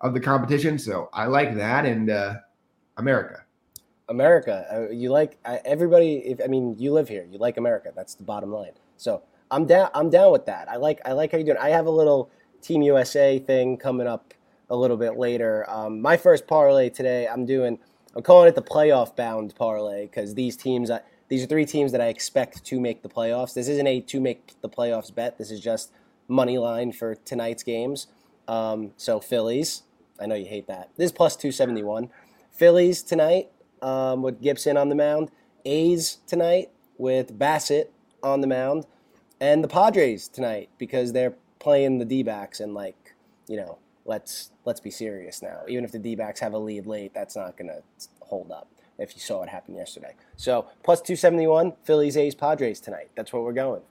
of 0.00 0.12
the 0.12 0.18
competition. 0.18 0.76
So 0.76 1.08
I 1.12 1.26
like 1.26 1.54
that, 1.54 1.86
and 1.86 2.10
uh, 2.10 2.34
America. 2.96 3.44
America, 4.08 4.66
uh, 4.72 4.92
you 4.92 5.10
like 5.10 5.38
uh, 5.44 5.58
everybody. 5.64 6.16
If 6.16 6.40
I 6.42 6.48
mean, 6.48 6.74
you 6.80 6.92
live 6.92 7.08
here, 7.08 7.24
you 7.30 7.38
like 7.38 7.58
America. 7.58 7.92
That's 7.94 8.16
the 8.16 8.24
bottom 8.24 8.50
line. 8.50 8.72
So 8.96 9.22
I'm 9.52 9.64
down. 9.64 9.90
I'm 9.94 10.10
down 10.10 10.32
with 10.32 10.46
that. 10.46 10.68
I 10.68 10.76
like. 10.78 11.00
I 11.04 11.12
like 11.12 11.30
how 11.30 11.38
you 11.38 11.44
doing. 11.44 11.58
I 11.58 11.68
have 11.68 11.86
a 11.86 11.90
little 11.90 12.28
Team 12.60 12.82
USA 12.82 13.38
thing 13.38 13.76
coming 13.76 14.08
up 14.08 14.34
a 14.68 14.74
little 14.74 14.96
bit 14.96 15.16
later. 15.16 15.64
Um, 15.70 16.02
my 16.02 16.16
first 16.16 16.48
parlay 16.48 16.90
today. 16.90 17.28
I'm 17.28 17.46
doing. 17.46 17.78
I'm 18.16 18.22
calling 18.24 18.48
it 18.48 18.56
the 18.56 18.62
playoff 18.62 19.14
bound 19.14 19.54
parlay 19.54 20.06
because 20.06 20.34
these 20.34 20.56
teams. 20.56 20.90
Uh, 20.90 20.98
these 21.28 21.42
are 21.42 21.46
three 21.46 21.66
teams 21.66 21.92
that 21.92 22.00
I 22.00 22.06
expect 22.06 22.64
to 22.64 22.80
make 22.80 23.02
the 23.02 23.08
playoffs. 23.08 23.54
This 23.54 23.68
isn't 23.68 23.86
a 23.86 24.00
to 24.00 24.20
make 24.20 24.60
the 24.60 24.68
playoffs 24.68 25.14
bet. 25.14 25.38
This 25.38 25.50
is 25.50 25.60
just 25.60 25.92
money 26.26 26.58
line 26.58 26.92
for 26.92 27.14
tonight's 27.14 27.62
games. 27.62 28.06
Um, 28.46 28.92
so 28.96 29.20
Phillies. 29.20 29.82
I 30.20 30.26
know 30.26 30.34
you 30.34 30.46
hate 30.46 30.66
that. 30.66 30.90
This 30.96 31.06
is 31.06 31.12
plus 31.12 31.36
two 31.36 31.52
seventy 31.52 31.82
one. 31.82 32.10
Phillies 32.50 33.02
tonight 33.02 33.50
um, 33.82 34.22
with 34.22 34.42
Gibson 34.42 34.76
on 34.76 34.88
the 34.88 34.94
mound. 34.94 35.30
A's 35.64 36.18
tonight 36.26 36.70
with 36.96 37.38
Bassitt 37.38 37.90
on 38.22 38.40
the 38.40 38.46
mound 38.46 38.84
and 39.40 39.62
the 39.62 39.68
Padres 39.68 40.28
tonight 40.28 40.70
because 40.78 41.12
they're 41.12 41.34
playing 41.60 41.98
the 41.98 42.04
D-backs 42.04 42.58
and 42.60 42.74
like, 42.74 43.14
you 43.46 43.56
know, 43.56 43.78
let's 44.04 44.50
let's 44.64 44.80
be 44.80 44.90
serious 44.90 45.42
now. 45.42 45.60
Even 45.68 45.84
if 45.84 45.92
the 45.92 45.98
D-backs 45.98 46.40
have 46.40 46.52
a 46.52 46.58
lead 46.58 46.86
late, 46.86 47.12
that's 47.14 47.36
not 47.36 47.56
going 47.56 47.68
to 47.68 47.82
hold 48.20 48.50
up. 48.50 48.68
If 48.98 49.14
you 49.14 49.20
saw 49.20 49.42
it 49.42 49.48
happen 49.48 49.74
yesterday, 49.74 50.14
so 50.36 50.66
plus 50.82 51.00
two 51.00 51.16
seventy 51.16 51.46
one, 51.46 51.74
Phillies, 51.84 52.16
A's, 52.16 52.34
Padres 52.34 52.80
tonight. 52.80 53.10
That's 53.16 53.32
where 53.32 53.42
we're 53.42 53.52
going. 53.52 53.82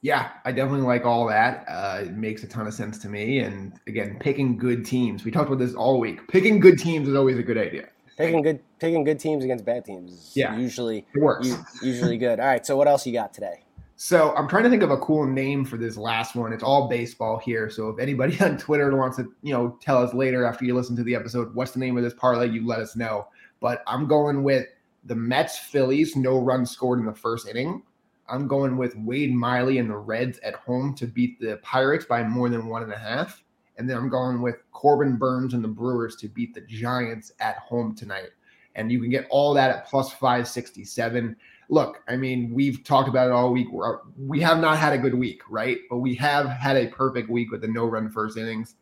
Yeah, 0.00 0.30
I 0.44 0.52
definitely 0.52 0.86
like 0.86 1.04
all 1.04 1.26
that. 1.26 1.64
Uh, 1.68 2.02
it 2.04 2.12
makes 2.12 2.44
a 2.44 2.46
ton 2.46 2.66
of 2.66 2.74
sense 2.74 2.98
to 2.98 3.08
me. 3.08 3.40
And 3.40 3.72
again, 3.88 4.16
picking 4.20 4.56
good 4.56 4.84
teams. 4.84 5.24
We 5.24 5.32
talked 5.32 5.48
about 5.48 5.58
this 5.58 5.74
all 5.74 5.98
week. 5.98 6.28
Picking 6.28 6.60
good 6.60 6.78
teams 6.78 7.08
is 7.08 7.16
always 7.16 7.36
a 7.36 7.42
good 7.42 7.58
idea. 7.58 7.88
Picking 8.16 8.42
good 8.42 8.60
picking 8.80 9.04
good 9.04 9.18
teams 9.20 9.44
against 9.44 9.64
bad 9.64 9.84
teams 9.84 10.12
is 10.12 10.32
yeah, 10.36 10.56
usually 10.56 11.06
it 11.14 11.20
works. 11.20 11.52
usually 11.82 12.18
good. 12.18 12.40
All 12.40 12.46
right, 12.46 12.64
so 12.64 12.76
what 12.76 12.88
else 12.88 13.06
you 13.06 13.12
got 13.12 13.32
today? 13.32 13.62
So 14.00 14.32
I'm 14.36 14.46
trying 14.46 14.62
to 14.62 14.70
think 14.70 14.84
of 14.84 14.92
a 14.92 14.96
cool 14.98 15.26
name 15.26 15.64
for 15.64 15.76
this 15.76 15.96
last 15.96 16.36
one. 16.36 16.52
It's 16.52 16.62
all 16.62 16.88
baseball 16.88 17.38
here. 17.38 17.68
So 17.68 17.88
if 17.88 17.98
anybody 17.98 18.38
on 18.44 18.56
Twitter 18.56 18.96
wants 18.96 19.16
to, 19.16 19.32
you 19.42 19.52
know, 19.52 19.76
tell 19.80 20.00
us 20.00 20.14
later 20.14 20.44
after 20.44 20.64
you 20.64 20.74
listen 20.74 20.94
to 20.96 21.02
the 21.02 21.16
episode, 21.16 21.52
what's 21.54 21.72
the 21.72 21.80
name 21.80 21.96
of 21.96 22.04
this 22.04 22.14
parlay, 22.14 22.48
you 22.48 22.64
let 22.64 22.78
us 22.78 22.94
know. 22.94 23.26
But 23.60 23.82
I'm 23.86 24.06
going 24.06 24.42
with 24.42 24.66
the 25.04 25.14
Mets 25.14 25.58
Phillies, 25.58 26.16
no 26.16 26.38
run 26.38 26.66
scored 26.66 26.98
in 26.98 27.06
the 27.06 27.14
first 27.14 27.48
inning. 27.48 27.82
I'm 28.28 28.46
going 28.46 28.76
with 28.76 28.94
Wade 28.96 29.34
Miley 29.34 29.78
and 29.78 29.88
the 29.88 29.96
Reds 29.96 30.38
at 30.40 30.54
home 30.54 30.94
to 30.96 31.06
beat 31.06 31.40
the 31.40 31.58
Pirates 31.62 32.04
by 32.04 32.22
more 32.22 32.48
than 32.48 32.66
one 32.66 32.82
and 32.82 32.92
a 32.92 32.98
half. 32.98 33.42
And 33.78 33.88
then 33.88 33.96
I'm 33.96 34.08
going 34.08 34.42
with 34.42 34.56
Corbin 34.72 35.16
Burnes 35.16 35.54
and 35.54 35.64
the 35.64 35.68
Brewers 35.68 36.16
to 36.16 36.28
beat 36.28 36.54
the 36.54 36.60
Giants 36.62 37.32
at 37.40 37.58
home 37.58 37.94
tonight. 37.94 38.30
And 38.74 38.92
you 38.92 39.00
can 39.00 39.10
get 39.10 39.26
all 39.30 39.54
that 39.54 39.70
at 39.70 39.86
plus 39.86 40.12
567 40.12 41.36
look, 41.68 42.02
I 42.08 42.16
mean, 42.16 42.50
we've 42.52 42.82
talked 42.82 43.08
about 43.08 43.28
it 43.28 43.32
all 43.32 43.52
week. 43.52 43.70
We're, 43.70 43.98
we 44.16 44.40
have 44.40 44.58
not 44.58 44.78
had 44.78 44.92
a 44.92 44.98
good 44.98 45.14
week, 45.14 45.42
right? 45.48 45.78
But 45.90 45.98
we 45.98 46.14
have 46.16 46.48
had 46.48 46.76
a 46.76 46.88
perfect 46.88 47.28
week 47.30 47.50
with 47.50 47.60
the 47.60 47.68
no 47.68 47.84
run 47.84 48.10
first 48.10 48.36
innings. 48.36 48.74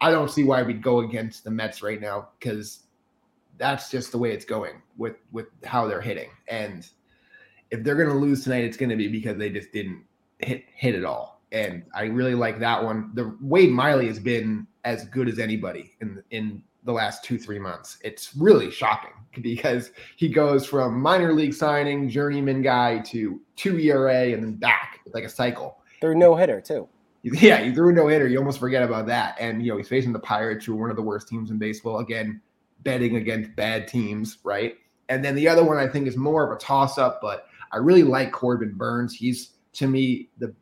I 0.00 0.10
don't 0.10 0.30
see 0.30 0.44
why 0.44 0.62
we'd 0.62 0.82
go 0.82 1.00
against 1.00 1.44
the 1.44 1.50
Mets 1.50 1.82
right 1.82 2.00
now 2.00 2.28
because 2.38 2.84
that's 3.58 3.90
just 3.90 4.12
the 4.12 4.18
way 4.18 4.32
it's 4.32 4.44
going 4.44 4.82
with 4.96 5.16
with 5.30 5.46
how 5.64 5.86
they're 5.86 6.00
hitting. 6.00 6.30
And 6.48 6.88
if 7.70 7.82
they're 7.82 7.94
going 7.94 8.08
to 8.08 8.14
lose 8.14 8.44
tonight, 8.44 8.64
it's 8.64 8.76
going 8.76 8.90
to 8.90 8.96
be 8.96 9.08
because 9.08 9.38
they 9.38 9.50
just 9.50 9.72
didn't 9.72 10.04
hit 10.38 10.64
hit 10.74 10.94
it 10.94 11.04
all. 11.04 11.40
And 11.52 11.84
I 11.94 12.04
really 12.04 12.34
like 12.34 12.58
that 12.60 12.82
one. 12.82 13.10
The 13.14 13.36
Wade 13.40 13.70
Miley 13.70 14.06
has 14.06 14.18
been 14.18 14.66
as 14.84 15.04
good 15.06 15.28
as 15.28 15.38
anybody 15.38 15.92
in 16.00 16.22
in 16.30 16.62
the 16.84 16.92
last 16.92 17.24
two 17.24 17.38
three 17.38 17.58
months. 17.58 17.98
It's 18.02 18.34
really 18.36 18.70
shocking 18.70 19.12
because 19.42 19.92
he 20.16 20.28
goes 20.28 20.66
from 20.66 21.00
minor 21.00 21.32
league 21.32 21.54
signing, 21.54 22.08
journeyman 22.08 22.62
guy 22.62 22.98
to 23.00 23.40
two 23.56 23.78
ERA 23.78 24.32
and 24.32 24.42
then 24.42 24.54
back 24.54 25.00
like 25.12 25.24
a 25.24 25.28
cycle. 25.28 25.78
Through 26.00 26.16
no 26.16 26.34
hitter 26.34 26.60
too. 26.60 26.88
Yeah, 27.24 27.62
he 27.62 27.72
threw 27.72 27.90
a 27.90 27.92
no 27.92 28.08
hitter. 28.08 28.26
You 28.26 28.38
almost 28.38 28.58
forget 28.58 28.82
about 28.82 29.06
that. 29.06 29.36
And 29.38 29.64
you 29.64 29.70
know 29.70 29.78
he's 29.78 29.86
facing 29.86 30.12
the 30.12 30.18
Pirates, 30.18 30.66
who 30.66 30.72
are 30.72 30.80
one 30.80 30.90
of 30.90 30.96
the 30.96 31.02
worst 31.02 31.28
teams 31.28 31.52
in 31.52 31.58
baseball. 31.58 32.00
Again, 32.00 32.40
betting 32.82 33.16
against 33.16 33.54
bad 33.56 33.88
teams, 33.88 34.38
right? 34.44 34.76
And 35.08 35.24
then 35.24 35.34
the 35.34 35.48
other 35.48 35.64
one 35.64 35.76
I 35.76 35.88
think 35.88 36.06
is 36.06 36.16
more 36.16 36.44
of 36.44 36.56
a 36.56 36.60
toss 36.60 36.98
up, 36.98 37.20
but 37.20 37.46
I 37.72 37.78
really 37.78 38.02
like 38.02 38.32
Corbin 38.32 38.74
Burnes. 38.74 39.14
He's 39.14 39.52
to 39.74 39.86
me 39.86 40.30
the 40.38 40.54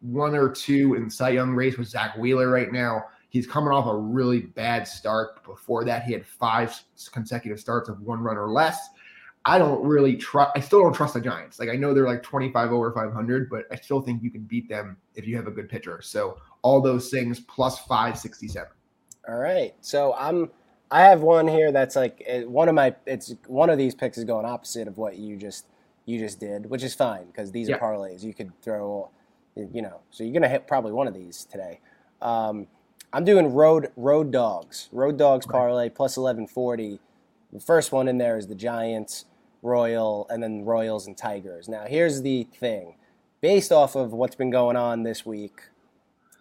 one 0.00 0.34
or 0.34 0.50
two 0.50 0.94
in 0.94 1.08
Cy 1.08 1.30
Young 1.30 1.54
race 1.54 1.78
with 1.78 1.88
Zack 1.88 2.16
Wheeler 2.16 2.50
right 2.50 2.72
now. 2.72 3.04
He's 3.30 3.46
coming 3.46 3.72
off 3.72 3.86
a 3.86 3.96
really 3.96 4.40
bad 4.40 4.86
start. 4.86 5.42
Before 5.44 5.84
that, 5.84 6.04
he 6.04 6.12
had 6.12 6.24
five 6.26 6.78
consecutive 7.12 7.58
starts 7.58 7.88
of 7.88 8.00
one 8.00 8.20
run 8.20 8.36
or 8.36 8.48
less. 8.48 8.78
I 9.46 9.58
don't 9.58 9.84
really 9.84 10.16
trust. 10.16 10.52
I 10.56 10.60
still 10.60 10.80
don't 10.82 10.94
trust 10.94 11.14
the 11.14 11.20
Giants. 11.20 11.58
Like 11.58 11.68
I 11.68 11.76
know 11.76 11.92
they're 11.92 12.06
like 12.06 12.22
25 12.22 12.72
over 12.72 12.92
500, 12.92 13.50
but 13.50 13.64
I 13.70 13.76
still 13.76 14.00
think 14.00 14.22
you 14.22 14.30
can 14.30 14.42
beat 14.42 14.68
them 14.68 14.96
if 15.14 15.26
you 15.26 15.36
have 15.36 15.46
a 15.46 15.50
good 15.50 15.68
pitcher. 15.68 16.00
So 16.02 16.38
all 16.62 16.80
those 16.80 17.10
things 17.10 17.40
plus 17.40 17.80
567. 17.80 18.68
All 19.28 19.36
right. 19.36 19.74
So 19.80 20.14
I'm. 20.14 20.50
I 20.90 21.02
have 21.02 21.22
one 21.22 21.48
here 21.48 21.72
that's 21.72 21.96
like 21.96 22.24
one 22.46 22.68
of 22.68 22.74
my. 22.74 22.94
It's 23.06 23.34
one 23.46 23.70
of 23.70 23.78
these 23.78 23.94
picks 23.94 24.18
is 24.18 24.24
going 24.24 24.46
opposite 24.46 24.86
of 24.86 24.98
what 24.98 25.16
you 25.16 25.36
just 25.36 25.66
you 26.06 26.18
just 26.18 26.38
did, 26.38 26.66
which 26.66 26.82
is 26.82 26.94
fine 26.94 27.26
because 27.26 27.52
these 27.52 27.68
yeah. 27.68 27.76
are 27.76 27.80
parlays. 27.80 28.22
You 28.22 28.34
could 28.34 28.52
throw, 28.62 29.10
you 29.56 29.82
know. 29.82 30.00
So 30.10 30.24
you're 30.24 30.32
gonna 30.32 30.48
hit 30.48 30.66
probably 30.66 30.92
one 30.92 31.08
of 31.08 31.14
these 31.14 31.44
today. 31.44 31.80
Um, 32.20 32.66
I'm 33.12 33.24
doing 33.24 33.52
road 33.54 33.90
road 33.96 34.30
dogs, 34.30 34.88
road 34.92 35.18
dogs 35.18 35.46
parlay 35.46 35.88
plus 35.88 36.16
1140. 36.16 37.00
The 37.52 37.60
first 37.60 37.92
one 37.92 38.08
in 38.08 38.18
there 38.18 38.36
is 38.36 38.48
the 38.48 38.54
Giants, 38.54 39.26
Royal, 39.62 40.26
and 40.28 40.42
then 40.42 40.64
Royals 40.64 41.06
and 41.06 41.16
Tigers. 41.16 41.68
Now 41.68 41.84
here's 41.86 42.22
the 42.22 42.44
thing, 42.58 42.96
based 43.40 43.72
off 43.72 43.94
of 43.94 44.12
what's 44.12 44.34
been 44.34 44.50
going 44.50 44.76
on 44.76 45.02
this 45.02 45.24
week, 45.24 45.62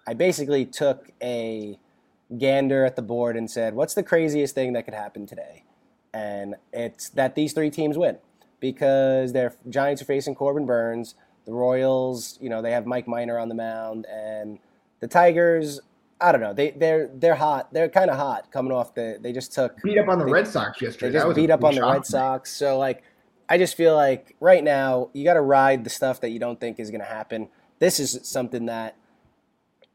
I 0.07 0.13
basically 0.13 0.65
took 0.65 1.11
a 1.21 1.77
gander 2.37 2.85
at 2.85 2.95
the 2.95 3.01
board 3.01 3.37
and 3.37 3.49
said, 3.49 3.73
what's 3.73 3.93
the 3.93 4.03
craziest 4.03 4.55
thing 4.55 4.73
that 4.73 4.85
could 4.85 4.93
happen 4.93 5.25
today? 5.25 5.63
And 6.13 6.55
it's 6.71 7.09
that 7.09 7.35
these 7.35 7.53
three 7.53 7.69
teams 7.69 7.97
win 7.97 8.17
because 8.59 9.33
their 9.33 9.55
Giants 9.69 10.01
are 10.01 10.05
facing 10.05 10.35
Corbin 10.35 10.65
Burnes, 10.65 11.15
The 11.45 11.53
Royals, 11.53 12.37
you 12.39 12.49
know, 12.49 12.61
they 12.61 12.71
have 12.71 12.85
Mike 12.85 13.07
Minor 13.07 13.39
on 13.39 13.49
the 13.49 13.55
mound, 13.55 14.05
and 14.05 14.59
the 14.99 15.07
Tigers 15.07 15.81
I 16.23 16.31
don't 16.31 16.39
know. 16.39 16.53
They 16.53 16.71
they're 16.71 17.09
they're 17.13 17.35
hot. 17.35 17.73
They're 17.73 17.89
kind 17.89 18.09
of 18.09 18.15
hot 18.15 18.49
coming 18.49 18.71
off 18.71 18.95
the. 18.95 19.17
They 19.19 19.33
just 19.33 19.51
took 19.51 19.81
beat 19.83 19.97
up 19.97 20.07
on 20.07 20.19
the 20.19 20.25
they, 20.25 20.31
Red 20.31 20.47
Sox 20.47 20.81
yesterday. 20.81 21.11
They 21.11 21.19
just 21.19 21.35
beat 21.35 21.49
up 21.49 21.65
on 21.65 21.75
the 21.75 21.81
Red 21.81 22.05
Sox. 22.05 22.49
So 22.49 22.77
like, 22.79 23.03
I 23.49 23.57
just 23.57 23.75
feel 23.75 23.93
like 23.93 24.33
right 24.39 24.63
now 24.63 25.09
you 25.11 25.25
got 25.25 25.33
to 25.33 25.41
ride 25.41 25.83
the 25.83 25.89
stuff 25.89 26.21
that 26.21 26.29
you 26.29 26.39
don't 26.39 26.61
think 26.61 26.79
is 26.79 26.91
going 26.91 27.01
to 27.01 27.07
happen. 27.07 27.49
This 27.79 27.99
is 27.99 28.21
something 28.23 28.67
that 28.67 28.95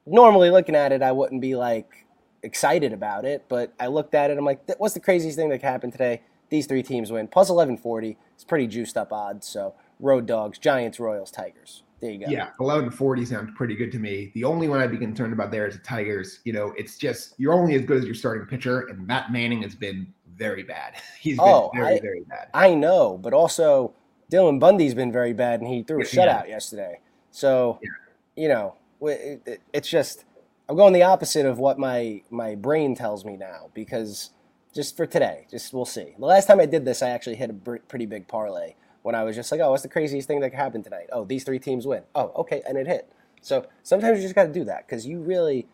normally 0.05 0.51
looking 0.51 0.75
at 0.75 0.93
it, 0.93 1.03
I 1.03 1.13
wouldn't 1.13 1.41
be 1.41 1.57
like 1.57 2.07
excited 2.43 2.93
about 2.93 3.25
it, 3.25 3.45
but 3.49 3.73
I 3.79 3.87
looked 3.89 4.15
at 4.15 4.31
it. 4.31 4.39
I'm 4.39 4.45
like, 4.45 4.61
what's 4.79 4.95
the 4.95 5.01
craziest 5.01 5.37
thing 5.37 5.49
that 5.51 5.63
happened 5.63 5.93
today? 5.93 6.23
These 6.51 6.67
three 6.67 6.83
teams 6.83 7.13
win 7.13 7.29
plus 7.29 7.51
1140. 7.51 8.17
It's 8.35 8.45
pretty 8.45 8.67
juiced 8.67 8.97
up 8.97 9.13
odds. 9.13 9.47
So 9.47 9.75
road 10.01 10.27
dogs, 10.27 10.59
Giants, 10.59 10.99
Royals, 10.99 11.31
Tigers. 11.31 11.83
There 12.01 12.11
you 12.11 12.19
go. 12.19 12.27
Yeah, 12.31 12.45
1140 12.59 13.25
sounds 13.25 13.51
pretty 13.57 13.75
good 13.75 13.91
to 13.93 13.99
me. 13.99 14.31
The 14.35 14.45
only 14.45 14.69
one 14.69 14.81
I'd 14.81 14.91
be 14.91 14.99
concerned 14.99 15.33
about 15.33 15.51
there 15.51 15.67
is 15.67 15.75
the 15.77 15.83
Tigers. 15.83 16.41
You 16.45 16.53
know, 16.53 16.73
it's 16.77 16.97
just 16.97 17.35
you're 17.39 17.53
only 17.53 17.75
as 17.75 17.83
good 17.83 17.99
as 17.99 18.05
your 18.05 18.15
starting 18.15 18.47
pitcher, 18.47 18.83
and 18.83 19.05
Matt 19.05 19.33
Manning 19.33 19.63
has 19.63 19.75
been 19.75 20.07
very 20.37 20.63
bad. 20.63 20.95
He's 21.21 21.39
oh, 21.41 21.71
been 21.73 21.83
very, 21.83 21.97
I, 21.97 22.01
very 22.01 22.21
bad. 22.29 22.49
I 22.55 22.75
know, 22.75 23.19
but 23.19 23.33
also 23.33 23.95
Dylan 24.31 24.61
Bundy's 24.61 24.95
been 24.95 25.11
very 25.11 25.33
bad, 25.33 25.61
and 25.61 25.69
he 25.69 25.83
threw 25.83 26.01
a 26.01 26.05
shutout 26.05 26.45
yeah. 26.45 26.47
yesterday. 26.47 27.01
So, 27.33 27.81
yeah. 27.83 27.91
you 28.37 28.49
know, 28.49 28.77
it, 29.03 29.43
it, 29.45 29.61
it's 29.73 29.89
just 29.89 30.25
I'm 30.69 30.77
going 30.77 30.93
the 30.93 31.03
opposite 31.03 31.47
of 31.47 31.59
what 31.59 31.79
my 31.79 32.23
my 32.31 32.55
brain 32.55 32.95
tells 32.95 33.25
me 33.25 33.37
now 33.37 33.71
because 33.75 34.31
just 34.75 34.97
for 34.97 35.07
today, 35.07 35.47
just 35.51 35.73
we'll 35.73 35.87
see. 35.87 36.15
The 36.19 36.27
last 36.27 36.47
time 36.47 36.61
I 36.61 36.67
did 36.67 36.85
this, 36.85 37.03
I 37.03 37.11
actually 37.11 37.37
hit 37.37 37.51
a 37.51 37.55
pretty 37.55 38.07
big 38.07 38.29
parlay 38.29 38.75
when 39.03 39.15
I 39.15 39.25
was 39.25 39.35
just 39.35 39.51
like, 39.51 39.61
oh, 39.61 39.71
what's 39.71 39.83
the 39.83 39.89
craziest 39.89 40.29
thing 40.29 40.41
that 40.41 40.51
could 40.51 40.59
happen 40.59 40.83
tonight? 40.83 41.09
Oh, 41.11 41.25
these 41.25 41.45
three 41.45 41.59
teams 41.59 41.87
win. 41.87 42.03
Oh, 42.15 42.33
okay, 42.37 42.63
and 42.69 42.77
it 42.77 42.87
hit. 42.87 43.11
So 43.41 43.67
sometimes 43.83 44.19
you 44.19 44.25
just 44.25 44.35
got 44.35 44.45
to 44.45 44.53
do 44.53 44.65
that 44.65 44.87
because 44.87 45.07
you 45.07 45.21
really, 45.21 45.67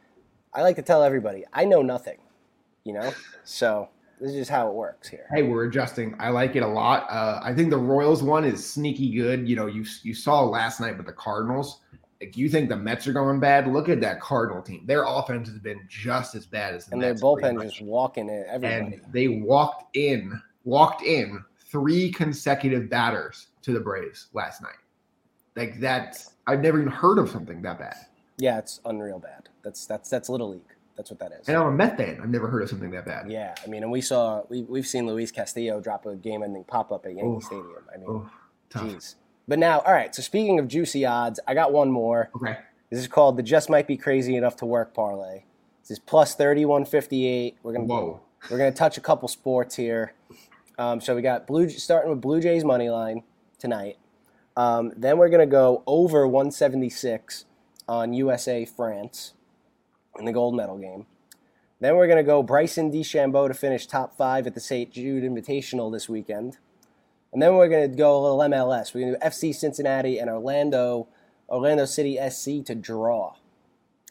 I 0.52 0.62
like 0.62 0.76
to 0.76 0.82
tell 0.82 1.02
everybody, 1.02 1.44
I 1.52 1.64
know 1.64 1.82
nothing, 1.82 2.18
you 2.84 2.92
know? 2.92 3.12
So 3.42 3.88
this 4.20 4.30
is 4.30 4.36
just 4.36 4.50
how 4.50 4.68
it 4.68 4.74
works 4.74 5.08
here. 5.08 5.26
Hey, 5.34 5.42
we're 5.42 5.64
adjusting. 5.64 6.14
I 6.18 6.30
like 6.30 6.54
it 6.56 6.62
a 6.62 6.68
lot. 6.68 7.06
Uh, 7.10 7.40
I 7.42 7.52
think 7.52 7.70
the 7.70 7.78
Royals 7.78 8.22
one 8.22 8.44
is 8.44 8.64
sneaky 8.64 9.14
good. 9.14 9.48
You 9.48 9.56
know, 9.56 9.66
you 9.66 9.84
you 10.02 10.14
saw 10.14 10.42
last 10.44 10.80
night 10.80 10.96
with 10.96 11.06
the 11.06 11.12
Cardinals. 11.12 11.80
Like 12.24 12.36
you 12.36 12.48
think 12.48 12.68
the 12.68 12.76
Mets 12.76 13.06
are 13.06 13.12
going 13.12 13.40
bad? 13.40 13.68
Look 13.68 13.88
at 13.88 14.00
that 14.00 14.20
Cardinal 14.20 14.62
team. 14.62 14.84
Their 14.86 15.04
offense 15.04 15.48
has 15.48 15.58
been 15.58 15.80
just 15.88 16.34
as 16.34 16.46
bad 16.46 16.74
as 16.74 16.86
the 16.86 16.92
and 16.92 17.00
Mets. 17.02 17.20
their 17.20 17.30
bullpen 17.30 17.62
just 17.62 17.82
walking 17.82 18.28
in 18.28 18.44
everybody. 18.48 18.96
And 18.96 19.00
they 19.12 19.28
walked 19.28 19.96
in, 19.96 20.40
walked 20.64 21.02
in 21.02 21.44
three 21.58 22.10
consecutive 22.10 22.88
batters 22.88 23.48
to 23.62 23.72
the 23.72 23.80
Braves 23.80 24.28
last 24.32 24.62
night. 24.62 24.72
Like 25.56 25.80
that's 25.80 26.32
I've 26.46 26.60
never 26.60 26.80
even 26.80 26.92
heard 26.92 27.18
of 27.18 27.28
something 27.30 27.62
that 27.62 27.78
bad. 27.78 27.96
Yeah, 28.38 28.58
it's 28.58 28.80
unreal 28.84 29.18
bad. 29.18 29.48
That's 29.62 29.86
that's 29.86 30.08
that's 30.08 30.28
little 30.28 30.50
league. 30.50 30.62
That's 30.96 31.10
what 31.10 31.18
that 31.20 31.32
is. 31.32 31.48
And 31.48 31.56
I'm 31.56 31.66
a 31.66 31.72
Met 31.72 31.96
fan. 31.96 32.20
I've 32.22 32.30
never 32.30 32.48
heard 32.48 32.62
of 32.62 32.70
something 32.70 32.90
that 32.92 33.04
bad. 33.04 33.28
Yeah, 33.30 33.54
I 33.64 33.66
mean, 33.68 33.82
and 33.82 33.90
we 33.90 34.00
saw 34.00 34.42
we 34.48 34.62
we've 34.62 34.86
seen 34.86 35.06
Luis 35.06 35.30
Castillo 35.32 35.80
drop 35.80 36.06
a 36.06 36.14
game-ending 36.14 36.64
pop-up 36.64 37.04
at 37.06 37.16
Yankee 37.16 37.36
Oof. 37.36 37.42
Stadium. 37.42 37.84
I 37.92 37.98
mean, 37.98 38.30
jeez. 38.70 39.16
But 39.46 39.58
now, 39.58 39.80
all 39.80 39.92
right. 39.92 40.14
So 40.14 40.22
speaking 40.22 40.58
of 40.58 40.68
juicy 40.68 41.04
odds, 41.04 41.40
I 41.46 41.54
got 41.54 41.72
one 41.72 41.90
more. 41.90 42.30
Okay. 42.36 42.58
This 42.90 43.00
is 43.00 43.08
called 43.08 43.36
the 43.36 43.42
just 43.42 43.68
might 43.68 43.86
be 43.86 43.96
crazy 43.96 44.36
enough 44.36 44.56
to 44.56 44.66
work 44.66 44.94
parlay. 44.94 45.44
This 45.82 45.92
is 45.92 45.98
plus 45.98 46.34
thirty 46.34 46.64
one 46.64 46.84
fifty 46.84 47.26
eight. 47.26 47.56
We're 47.62 47.72
gonna 47.72 47.86
Whoa. 47.86 48.20
we're 48.50 48.58
gonna 48.58 48.72
touch 48.72 48.96
a 48.96 49.00
couple 49.00 49.28
sports 49.28 49.74
here. 49.74 50.14
Um, 50.78 51.00
so 51.00 51.14
we 51.14 51.22
got 51.22 51.46
Blue 51.46 51.68
starting 51.68 52.10
with 52.10 52.20
Blue 52.20 52.40
Jays 52.40 52.64
money 52.64 52.88
line 52.88 53.22
tonight. 53.58 53.96
Um, 54.56 54.92
then 54.96 55.18
we're 55.18 55.28
gonna 55.28 55.46
go 55.46 55.82
over 55.86 56.26
176 56.26 57.44
on 57.88 58.12
USA 58.12 58.64
France 58.64 59.34
in 60.18 60.24
the 60.24 60.32
gold 60.32 60.54
medal 60.54 60.78
game. 60.78 61.06
Then 61.80 61.96
we're 61.96 62.06
gonna 62.08 62.22
go 62.22 62.42
Bryson 62.42 62.90
DeChambeau 62.90 63.48
to 63.48 63.54
finish 63.54 63.86
top 63.86 64.16
five 64.16 64.46
at 64.46 64.54
the 64.54 64.60
St. 64.60 64.90
Jude 64.90 65.24
Invitational 65.24 65.92
this 65.92 66.08
weekend. 66.08 66.58
And 67.34 67.42
then 67.42 67.56
we're 67.56 67.68
gonna 67.68 67.88
go 67.88 68.16
a 68.16 68.20
little 68.22 68.38
MLS. 68.38 68.94
We're 68.94 69.00
gonna 69.00 69.18
do 69.18 69.26
FC 69.26 69.52
Cincinnati 69.52 70.20
and 70.20 70.30
Orlando, 70.30 71.08
Orlando 71.48 71.84
City 71.84 72.16
SC 72.30 72.64
to 72.66 72.76
draw. 72.76 73.34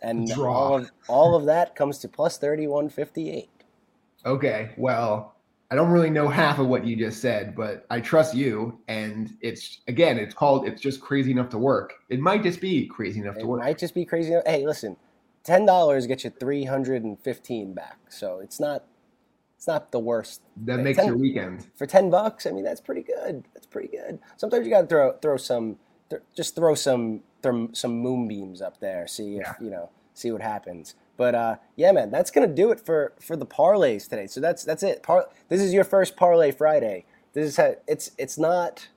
And 0.01 0.27
draw. 0.27 0.53
all 0.53 0.75
of 0.75 0.91
all 1.07 1.35
of 1.35 1.45
that 1.45 1.73
comes 1.73 1.99
to 1.99 2.09
plus 2.09 2.37
3158. 2.37 3.49
Okay, 4.25 4.71
well, 4.77 5.35
I 5.71 5.75
don't 5.75 5.89
really 5.89 6.09
know 6.09 6.27
half 6.27 6.59
of 6.59 6.67
what 6.67 6.85
you 6.85 6.97
just 6.97 7.21
said, 7.21 7.55
but 7.55 7.85
I 7.89 8.01
trust 8.01 8.35
you. 8.35 8.77
And 8.89 9.35
it's 9.39 9.79
again, 9.87 10.19
it's 10.19 10.33
called 10.33 10.67
it's 10.67 10.81
just 10.81 10.99
crazy 10.99 11.31
enough 11.31 11.49
to 11.51 11.57
work. 11.57 11.93
It 12.09 12.19
might 12.19 12.43
just 12.43 12.59
be 12.59 12.85
crazy 12.87 13.21
enough 13.21 13.37
it 13.37 13.39
to 13.39 13.47
work. 13.47 13.61
It 13.61 13.63
might 13.63 13.77
just 13.77 13.95
be 13.95 14.03
crazy 14.03 14.33
enough. 14.33 14.43
Hey, 14.45 14.65
listen, 14.65 14.97
ten 15.45 15.65
dollars 15.65 16.07
gets 16.07 16.25
you 16.25 16.29
three 16.29 16.65
hundred 16.65 17.05
and 17.05 17.17
fifteen 17.17 17.73
back. 17.73 17.99
So 18.09 18.39
it's 18.39 18.59
not 18.59 18.83
it's 19.63 19.67
not 19.69 19.93
the 19.93 19.99
worst. 19.99 20.41
That 20.65 20.81
makes 20.81 20.97
10, 20.97 21.07
your 21.07 21.15
weekend. 21.15 21.65
For 21.75 21.85
ten 21.85 22.09
bucks, 22.09 22.45
I 22.45 22.51
mean 22.51 22.65
that's 22.65 22.81
pretty 22.81 23.01
good. 23.01 23.45
That's 23.53 23.65
pretty 23.65 23.87
good. 23.87 24.19
Sometimes 24.35 24.65
you 24.65 24.69
gotta 24.73 24.87
throw 24.87 25.13
throw 25.21 25.37
some 25.37 25.77
th- 26.09 26.21
just 26.35 26.53
throw 26.53 26.75
some 26.75 27.21
throw 27.41 27.69
some 27.71 27.97
moonbeams 27.97 28.61
up 28.61 28.81
there. 28.81 29.07
See 29.07 29.37
if 29.37 29.43
Yeah. 29.43 29.53
you 29.61 29.69
know 29.69 29.89
see 30.13 30.33
what 30.33 30.41
happens. 30.41 30.95
But 31.15 31.33
uh, 31.33 31.55
yeah, 31.77 31.93
man, 31.93 32.11
that's 32.11 32.29
gonna 32.29 32.53
do 32.53 32.71
it 32.71 32.81
for 32.85 33.13
for 33.21 33.37
the 33.37 33.45
parlays 33.45 34.09
today. 34.09 34.27
So 34.27 34.41
that's 34.41 34.65
that's 34.65 34.83
it. 34.83 35.01
Par- 35.01 35.29
this 35.47 35.61
is 35.61 35.73
your 35.73 35.85
first 35.85 36.17
parlay 36.17 36.51
Friday. 36.51 37.05
This 37.31 37.47
is 37.47 37.55
how, 37.55 37.75
it's 37.87 38.11
it's 38.17 38.37
not. 38.37 38.89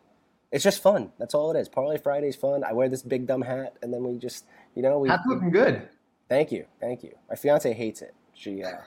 It's 0.51 0.65
just 0.65 0.83
fun. 0.83 1.13
That's 1.17 1.33
all 1.33 1.55
it 1.55 1.61
is. 1.61 1.69
Parlay 1.69 1.99
Friday's 1.99 2.35
fun. 2.35 2.65
I 2.65 2.73
wear 2.73 2.89
this 2.89 3.03
big 3.05 3.29
dumb 3.29 3.43
hat, 3.43 3.77
and 3.83 3.95
then 3.95 4.03
we 4.03 4.19
just 4.19 4.47
you 4.75 4.83
know 4.83 4.99
we. 4.99 5.09
That's 5.11 5.27
looking 5.29 5.51
good. 5.51 5.89
Thank 6.29 6.51
you, 6.51 6.65
thank 6.81 7.05
you. 7.05 7.15
My 7.31 7.37
fiance 7.37 7.73
hates 7.73 8.03
it. 8.03 8.15
She 8.35 8.65
uh, 8.65 8.79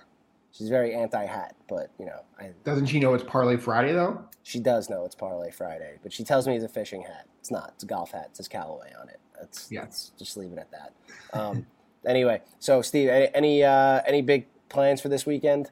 she's 0.51 0.70
very 0.70 0.94
anti 0.94 1.25
hat, 1.25 1.56
but 1.68 1.91
you 2.00 2.06
know 2.06 2.20
I 2.39 2.51
Doesn't 2.63 2.88
she 2.88 3.00
know 3.00 3.13
it's 3.13 3.24
Parlay 3.24 3.58
Friday 3.58 3.94
though? 3.94 4.24
she 4.44 4.60
does 4.60 4.89
know 4.89 5.06
it's 5.06 5.15
Parlay 5.15 5.51
Friday, 5.51 5.98
but 6.01 6.12
she 6.12 6.24
tells 6.24 6.48
me 6.48 6.56
it's 6.56 6.65
a 6.65 6.70
fishing 6.70 7.01
hat. 7.03 7.27
It's 7.39 7.51
not. 7.51 7.72
It's 7.75 7.84
a 7.84 7.88
golf 7.88 8.12
hat. 8.12 8.27
It 8.32 8.38
says 8.38 8.48
Callaway 8.48 8.91
on 9.00 9.10
it. 9.10 9.20
That's 9.39 9.72
Yeah. 9.72 9.82
that's- 9.82 10.12
just 10.18 10.38
leave 10.38 10.51
it 10.51 10.58
at 10.58 10.72
that. 10.72 10.94
Um, 11.38 11.65
anyway, 12.06 12.41
so 12.60 12.82
Steve, 12.82 13.10
any 13.10 13.29
any, 13.36 13.63
uh, 13.63 14.01
any 14.08 14.22
big 14.22 14.48
plans 14.70 15.01
for 15.01 15.10
this 15.10 15.25
weekend? 15.25 15.72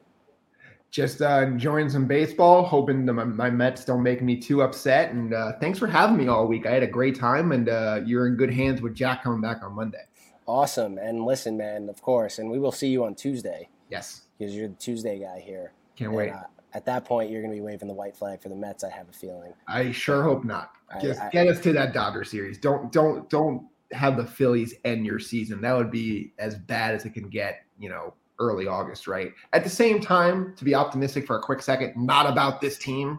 Just 0.90 1.20
uh, 1.20 1.40
enjoying 1.42 1.90
some 1.90 2.06
baseball, 2.06 2.62
hoping 2.64 3.04
that 3.04 3.12
my, 3.12 3.24
my 3.24 3.50
Mets 3.50 3.84
don't 3.84 4.02
make 4.02 4.22
me 4.22 4.36
too 4.38 4.62
upset. 4.62 5.10
And 5.10 5.34
uh, 5.34 5.52
thanks 5.60 5.78
for 5.78 5.86
having 5.86 6.16
me 6.16 6.28
all 6.28 6.46
week. 6.46 6.64
I 6.66 6.70
had 6.70 6.82
a 6.82 6.86
great 6.86 7.14
time, 7.18 7.52
and 7.52 7.68
uh, 7.68 8.00
you're 8.06 8.26
in 8.26 8.36
good 8.36 8.50
hands 8.52 8.80
with 8.80 8.94
Jack 8.94 9.22
coming 9.22 9.42
back 9.42 9.62
on 9.62 9.74
Monday. 9.74 10.04
Awesome. 10.46 10.96
And 10.96 11.26
listen, 11.26 11.58
man, 11.58 11.90
of 11.90 12.00
course, 12.00 12.38
and 12.38 12.50
we 12.50 12.58
will 12.58 12.72
see 12.72 12.88
you 12.88 13.04
on 13.04 13.14
Tuesday 13.14 13.68
Yes, 13.90 14.22
because 14.38 14.54
you're 14.54 14.68
the 14.68 14.74
Tuesday 14.74 15.18
guy 15.18 15.40
here. 15.40 15.72
can't 15.96 16.08
And, 16.08 16.16
wait. 16.16 16.30
uh, 16.32 16.42
at 16.74 16.84
that 16.84 17.04
point, 17.04 17.30
you're 17.30 17.40
going 17.40 17.52
to 17.52 17.56
be 17.56 17.62
waving 17.62 17.88
the 17.88 17.94
white 17.94 18.16
flag 18.16 18.40
for 18.40 18.48
the 18.50 18.54
Mets. 18.54 18.84
I 18.84 18.90
have 18.90 19.08
a 19.08 19.12
feeling. 19.12 19.52
I 19.66 19.90
sure 19.90 20.22
hope 20.22 20.44
not. 20.44 20.72
I- 20.90 21.00
Just 21.00 21.20
I- 21.20 21.30
get 21.30 21.48
us 21.48 21.60
to 21.60 21.72
that 21.72 21.92
Dodger 21.92 22.24
series. 22.24 22.58
Don't 22.58 22.92
don't 22.92 23.28
don't 23.30 23.66
have 23.92 24.16
the 24.18 24.24
Phillies 24.26 24.74
end 24.84 25.06
your 25.06 25.18
season. 25.18 25.60
That 25.62 25.74
would 25.76 25.90
be 25.90 26.34
as 26.38 26.56
bad 26.56 26.94
as 26.94 27.04
it 27.06 27.14
can 27.14 27.28
get. 27.28 27.64
You 27.78 27.88
know, 27.88 28.14
early 28.38 28.66
August, 28.66 29.06
right? 29.08 29.32
At 29.52 29.64
the 29.64 29.70
same 29.70 30.00
time, 30.00 30.54
to 30.56 30.64
be 30.64 30.74
optimistic 30.74 31.26
for 31.26 31.38
a 31.38 31.42
quick 31.42 31.62
second, 31.62 31.94
not 31.96 32.26
about 32.30 32.60
this 32.60 32.76
team. 32.78 33.18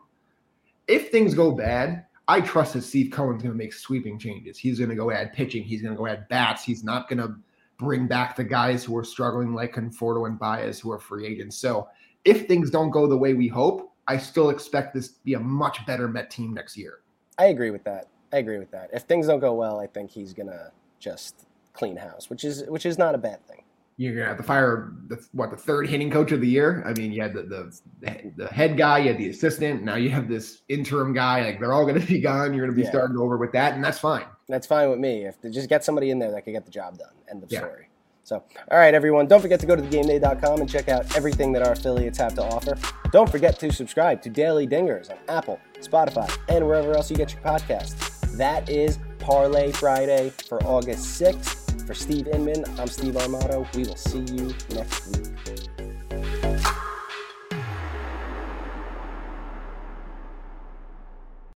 If 0.87 1.09
things 1.11 1.33
go 1.33 1.51
bad, 1.51 2.05
I 2.27 2.41
trust 2.41 2.73
that 2.73 2.81
Steve 2.83 3.11
Cohen's 3.11 3.41
going 3.41 3.53
to 3.53 3.57
make 3.57 3.73
sweeping 3.73 4.19
changes. 4.19 4.57
He's 4.57 4.77
going 4.77 4.89
to 4.89 4.95
go 4.95 5.11
add 5.11 5.33
pitching. 5.33 5.63
He's 5.63 5.81
going 5.81 5.93
to 5.93 5.97
go 5.97 6.07
add 6.07 6.27
bats. 6.29 6.63
He's 6.63 6.83
not 6.83 7.07
going 7.09 7.19
to 7.19 7.35
bring 7.79 8.05
back 8.05 8.35
the 8.35 8.43
guys 8.43 8.83
who 8.83 8.95
are 8.97 9.03
struggling 9.03 9.55
like 9.55 9.73
Conforto 9.73 10.27
and 10.27 10.37
Baez, 10.37 10.79
who 10.79 10.91
are 10.91 10.99
free 10.99 11.25
agents. 11.25 11.57
So 11.57 11.87
if 12.25 12.45
things 12.45 12.69
don't 12.69 12.91
go 12.91 13.07
the 13.07 13.17
way 13.17 13.33
we 13.33 13.47
hope, 13.47 13.93
I 14.07 14.17
still 14.17 14.49
expect 14.49 14.93
this 14.93 15.07
to 15.07 15.23
be 15.23 15.33
a 15.33 15.39
much 15.39 15.85
better 15.87 16.07
Met 16.07 16.29
team 16.29 16.53
next 16.53 16.77
year. 16.77 16.99
I 17.39 17.45
agree 17.45 17.71
with 17.71 17.83
that. 17.85 18.07
I 18.33 18.37
agree 18.37 18.59
with 18.59 18.69
that. 18.71 18.89
If 18.93 19.03
things 19.03 19.27
don't 19.27 19.39
go 19.39 19.53
well, 19.53 19.79
I 19.79 19.87
think 19.87 20.11
he's 20.11 20.33
to 20.49 20.71
just 20.99 21.47
clean 21.73 21.95
house, 21.95 22.29
which 22.29 22.43
is 22.43 22.63
which 22.67 22.85
is 22.85 22.97
not 22.97 23.15
a 23.15 23.17
bad 23.17 23.45
thing. 23.47 23.63
You're 24.01 24.15
gonna 24.15 24.27
have 24.27 24.37
to 24.37 24.43
fire 24.43 24.93
the 25.09 25.21
what 25.33 25.51
the 25.51 25.57
third 25.57 25.89
hitting 25.89 26.09
coach 26.09 26.31
of 26.31 26.39
the 26.39 26.47
year. 26.47 26.81
I 26.87 26.93
mean, 26.93 27.11
you 27.11 27.21
had 27.21 27.33
the 27.33 27.43
the, 28.01 28.31
the 28.37 28.47
head 28.47 28.77
guy, 28.77 28.99
you 28.99 29.09
had 29.09 29.17
the 29.17 29.27
assistant. 29.29 29.83
Now 29.83 29.95
you 29.95 30.09
have 30.09 30.29
this 30.29 30.61
interim 30.69 31.11
guy. 31.13 31.43
Like 31.43 31.59
they're 31.59 31.73
all 31.73 31.85
going 31.85 31.99
to 31.99 32.07
be 32.07 32.21
gone. 32.21 32.53
You're 32.53 32.65
going 32.65 32.73
to 32.73 32.81
be 32.81 32.83
Yeah. 32.83 32.91
starting 32.91 33.17
over 33.17 33.35
with 33.35 33.51
that, 33.51 33.73
and 33.73 33.83
that's 33.83 33.99
fine. 33.99 34.23
That's 34.47 34.65
fine 34.65 34.89
with 34.89 34.99
me. 34.99 35.25
If 35.25 35.41
they 35.41 35.49
just 35.49 35.67
get 35.67 35.83
somebody 35.83 36.11
in 36.11 36.17
there 36.19 36.31
that 36.31 36.45
can 36.45 36.53
get 36.53 36.63
the 36.63 36.71
job 36.71 36.97
done. 36.97 37.11
End 37.29 37.43
of 37.43 37.51
Yeah. 37.51 37.59
story. 37.59 37.89
So, 38.23 38.41
all 38.71 38.77
right, 38.77 38.93
everyone, 38.93 39.27
don't 39.27 39.41
forget 39.41 39.59
to 39.59 39.65
go 39.65 39.75
to 39.75 39.81
thegameday.com 39.81 40.61
and 40.61 40.69
check 40.69 40.87
out 40.87 41.13
everything 41.17 41.51
that 41.53 41.61
our 41.63 41.73
affiliates 41.73 42.19
have 42.19 42.35
to 42.35 42.43
offer. 42.43 42.77
Don't 43.11 43.29
forget 43.29 43.59
to 43.59 43.69
subscribe 43.73 44.21
to 44.21 44.29
Daily 44.29 44.65
Dingers 44.65 45.09
on 45.11 45.17
Apple, 45.27 45.59
Spotify, 45.81 46.31
and 46.47 46.65
wherever 46.65 46.93
else 46.95 47.11
you 47.11 47.17
get 47.17 47.33
your 47.33 47.41
podcasts. 47.41 48.21
That 48.37 48.69
is 48.69 48.97
Parlay 49.17 49.71
Friday 49.73 50.29
for 50.47 50.63
August 50.63 51.19
6th. 51.19 51.68
For 51.89 51.95
Steve 51.95 52.27
Inman, 52.27 52.63
I'm 52.77 52.87
Steve 52.87 53.15
Armato. 53.15 53.65
We 53.75 53.85
will 53.85 53.95
see 53.95 54.19
you 54.19 54.53
next 54.75 55.07
week. 55.07 55.38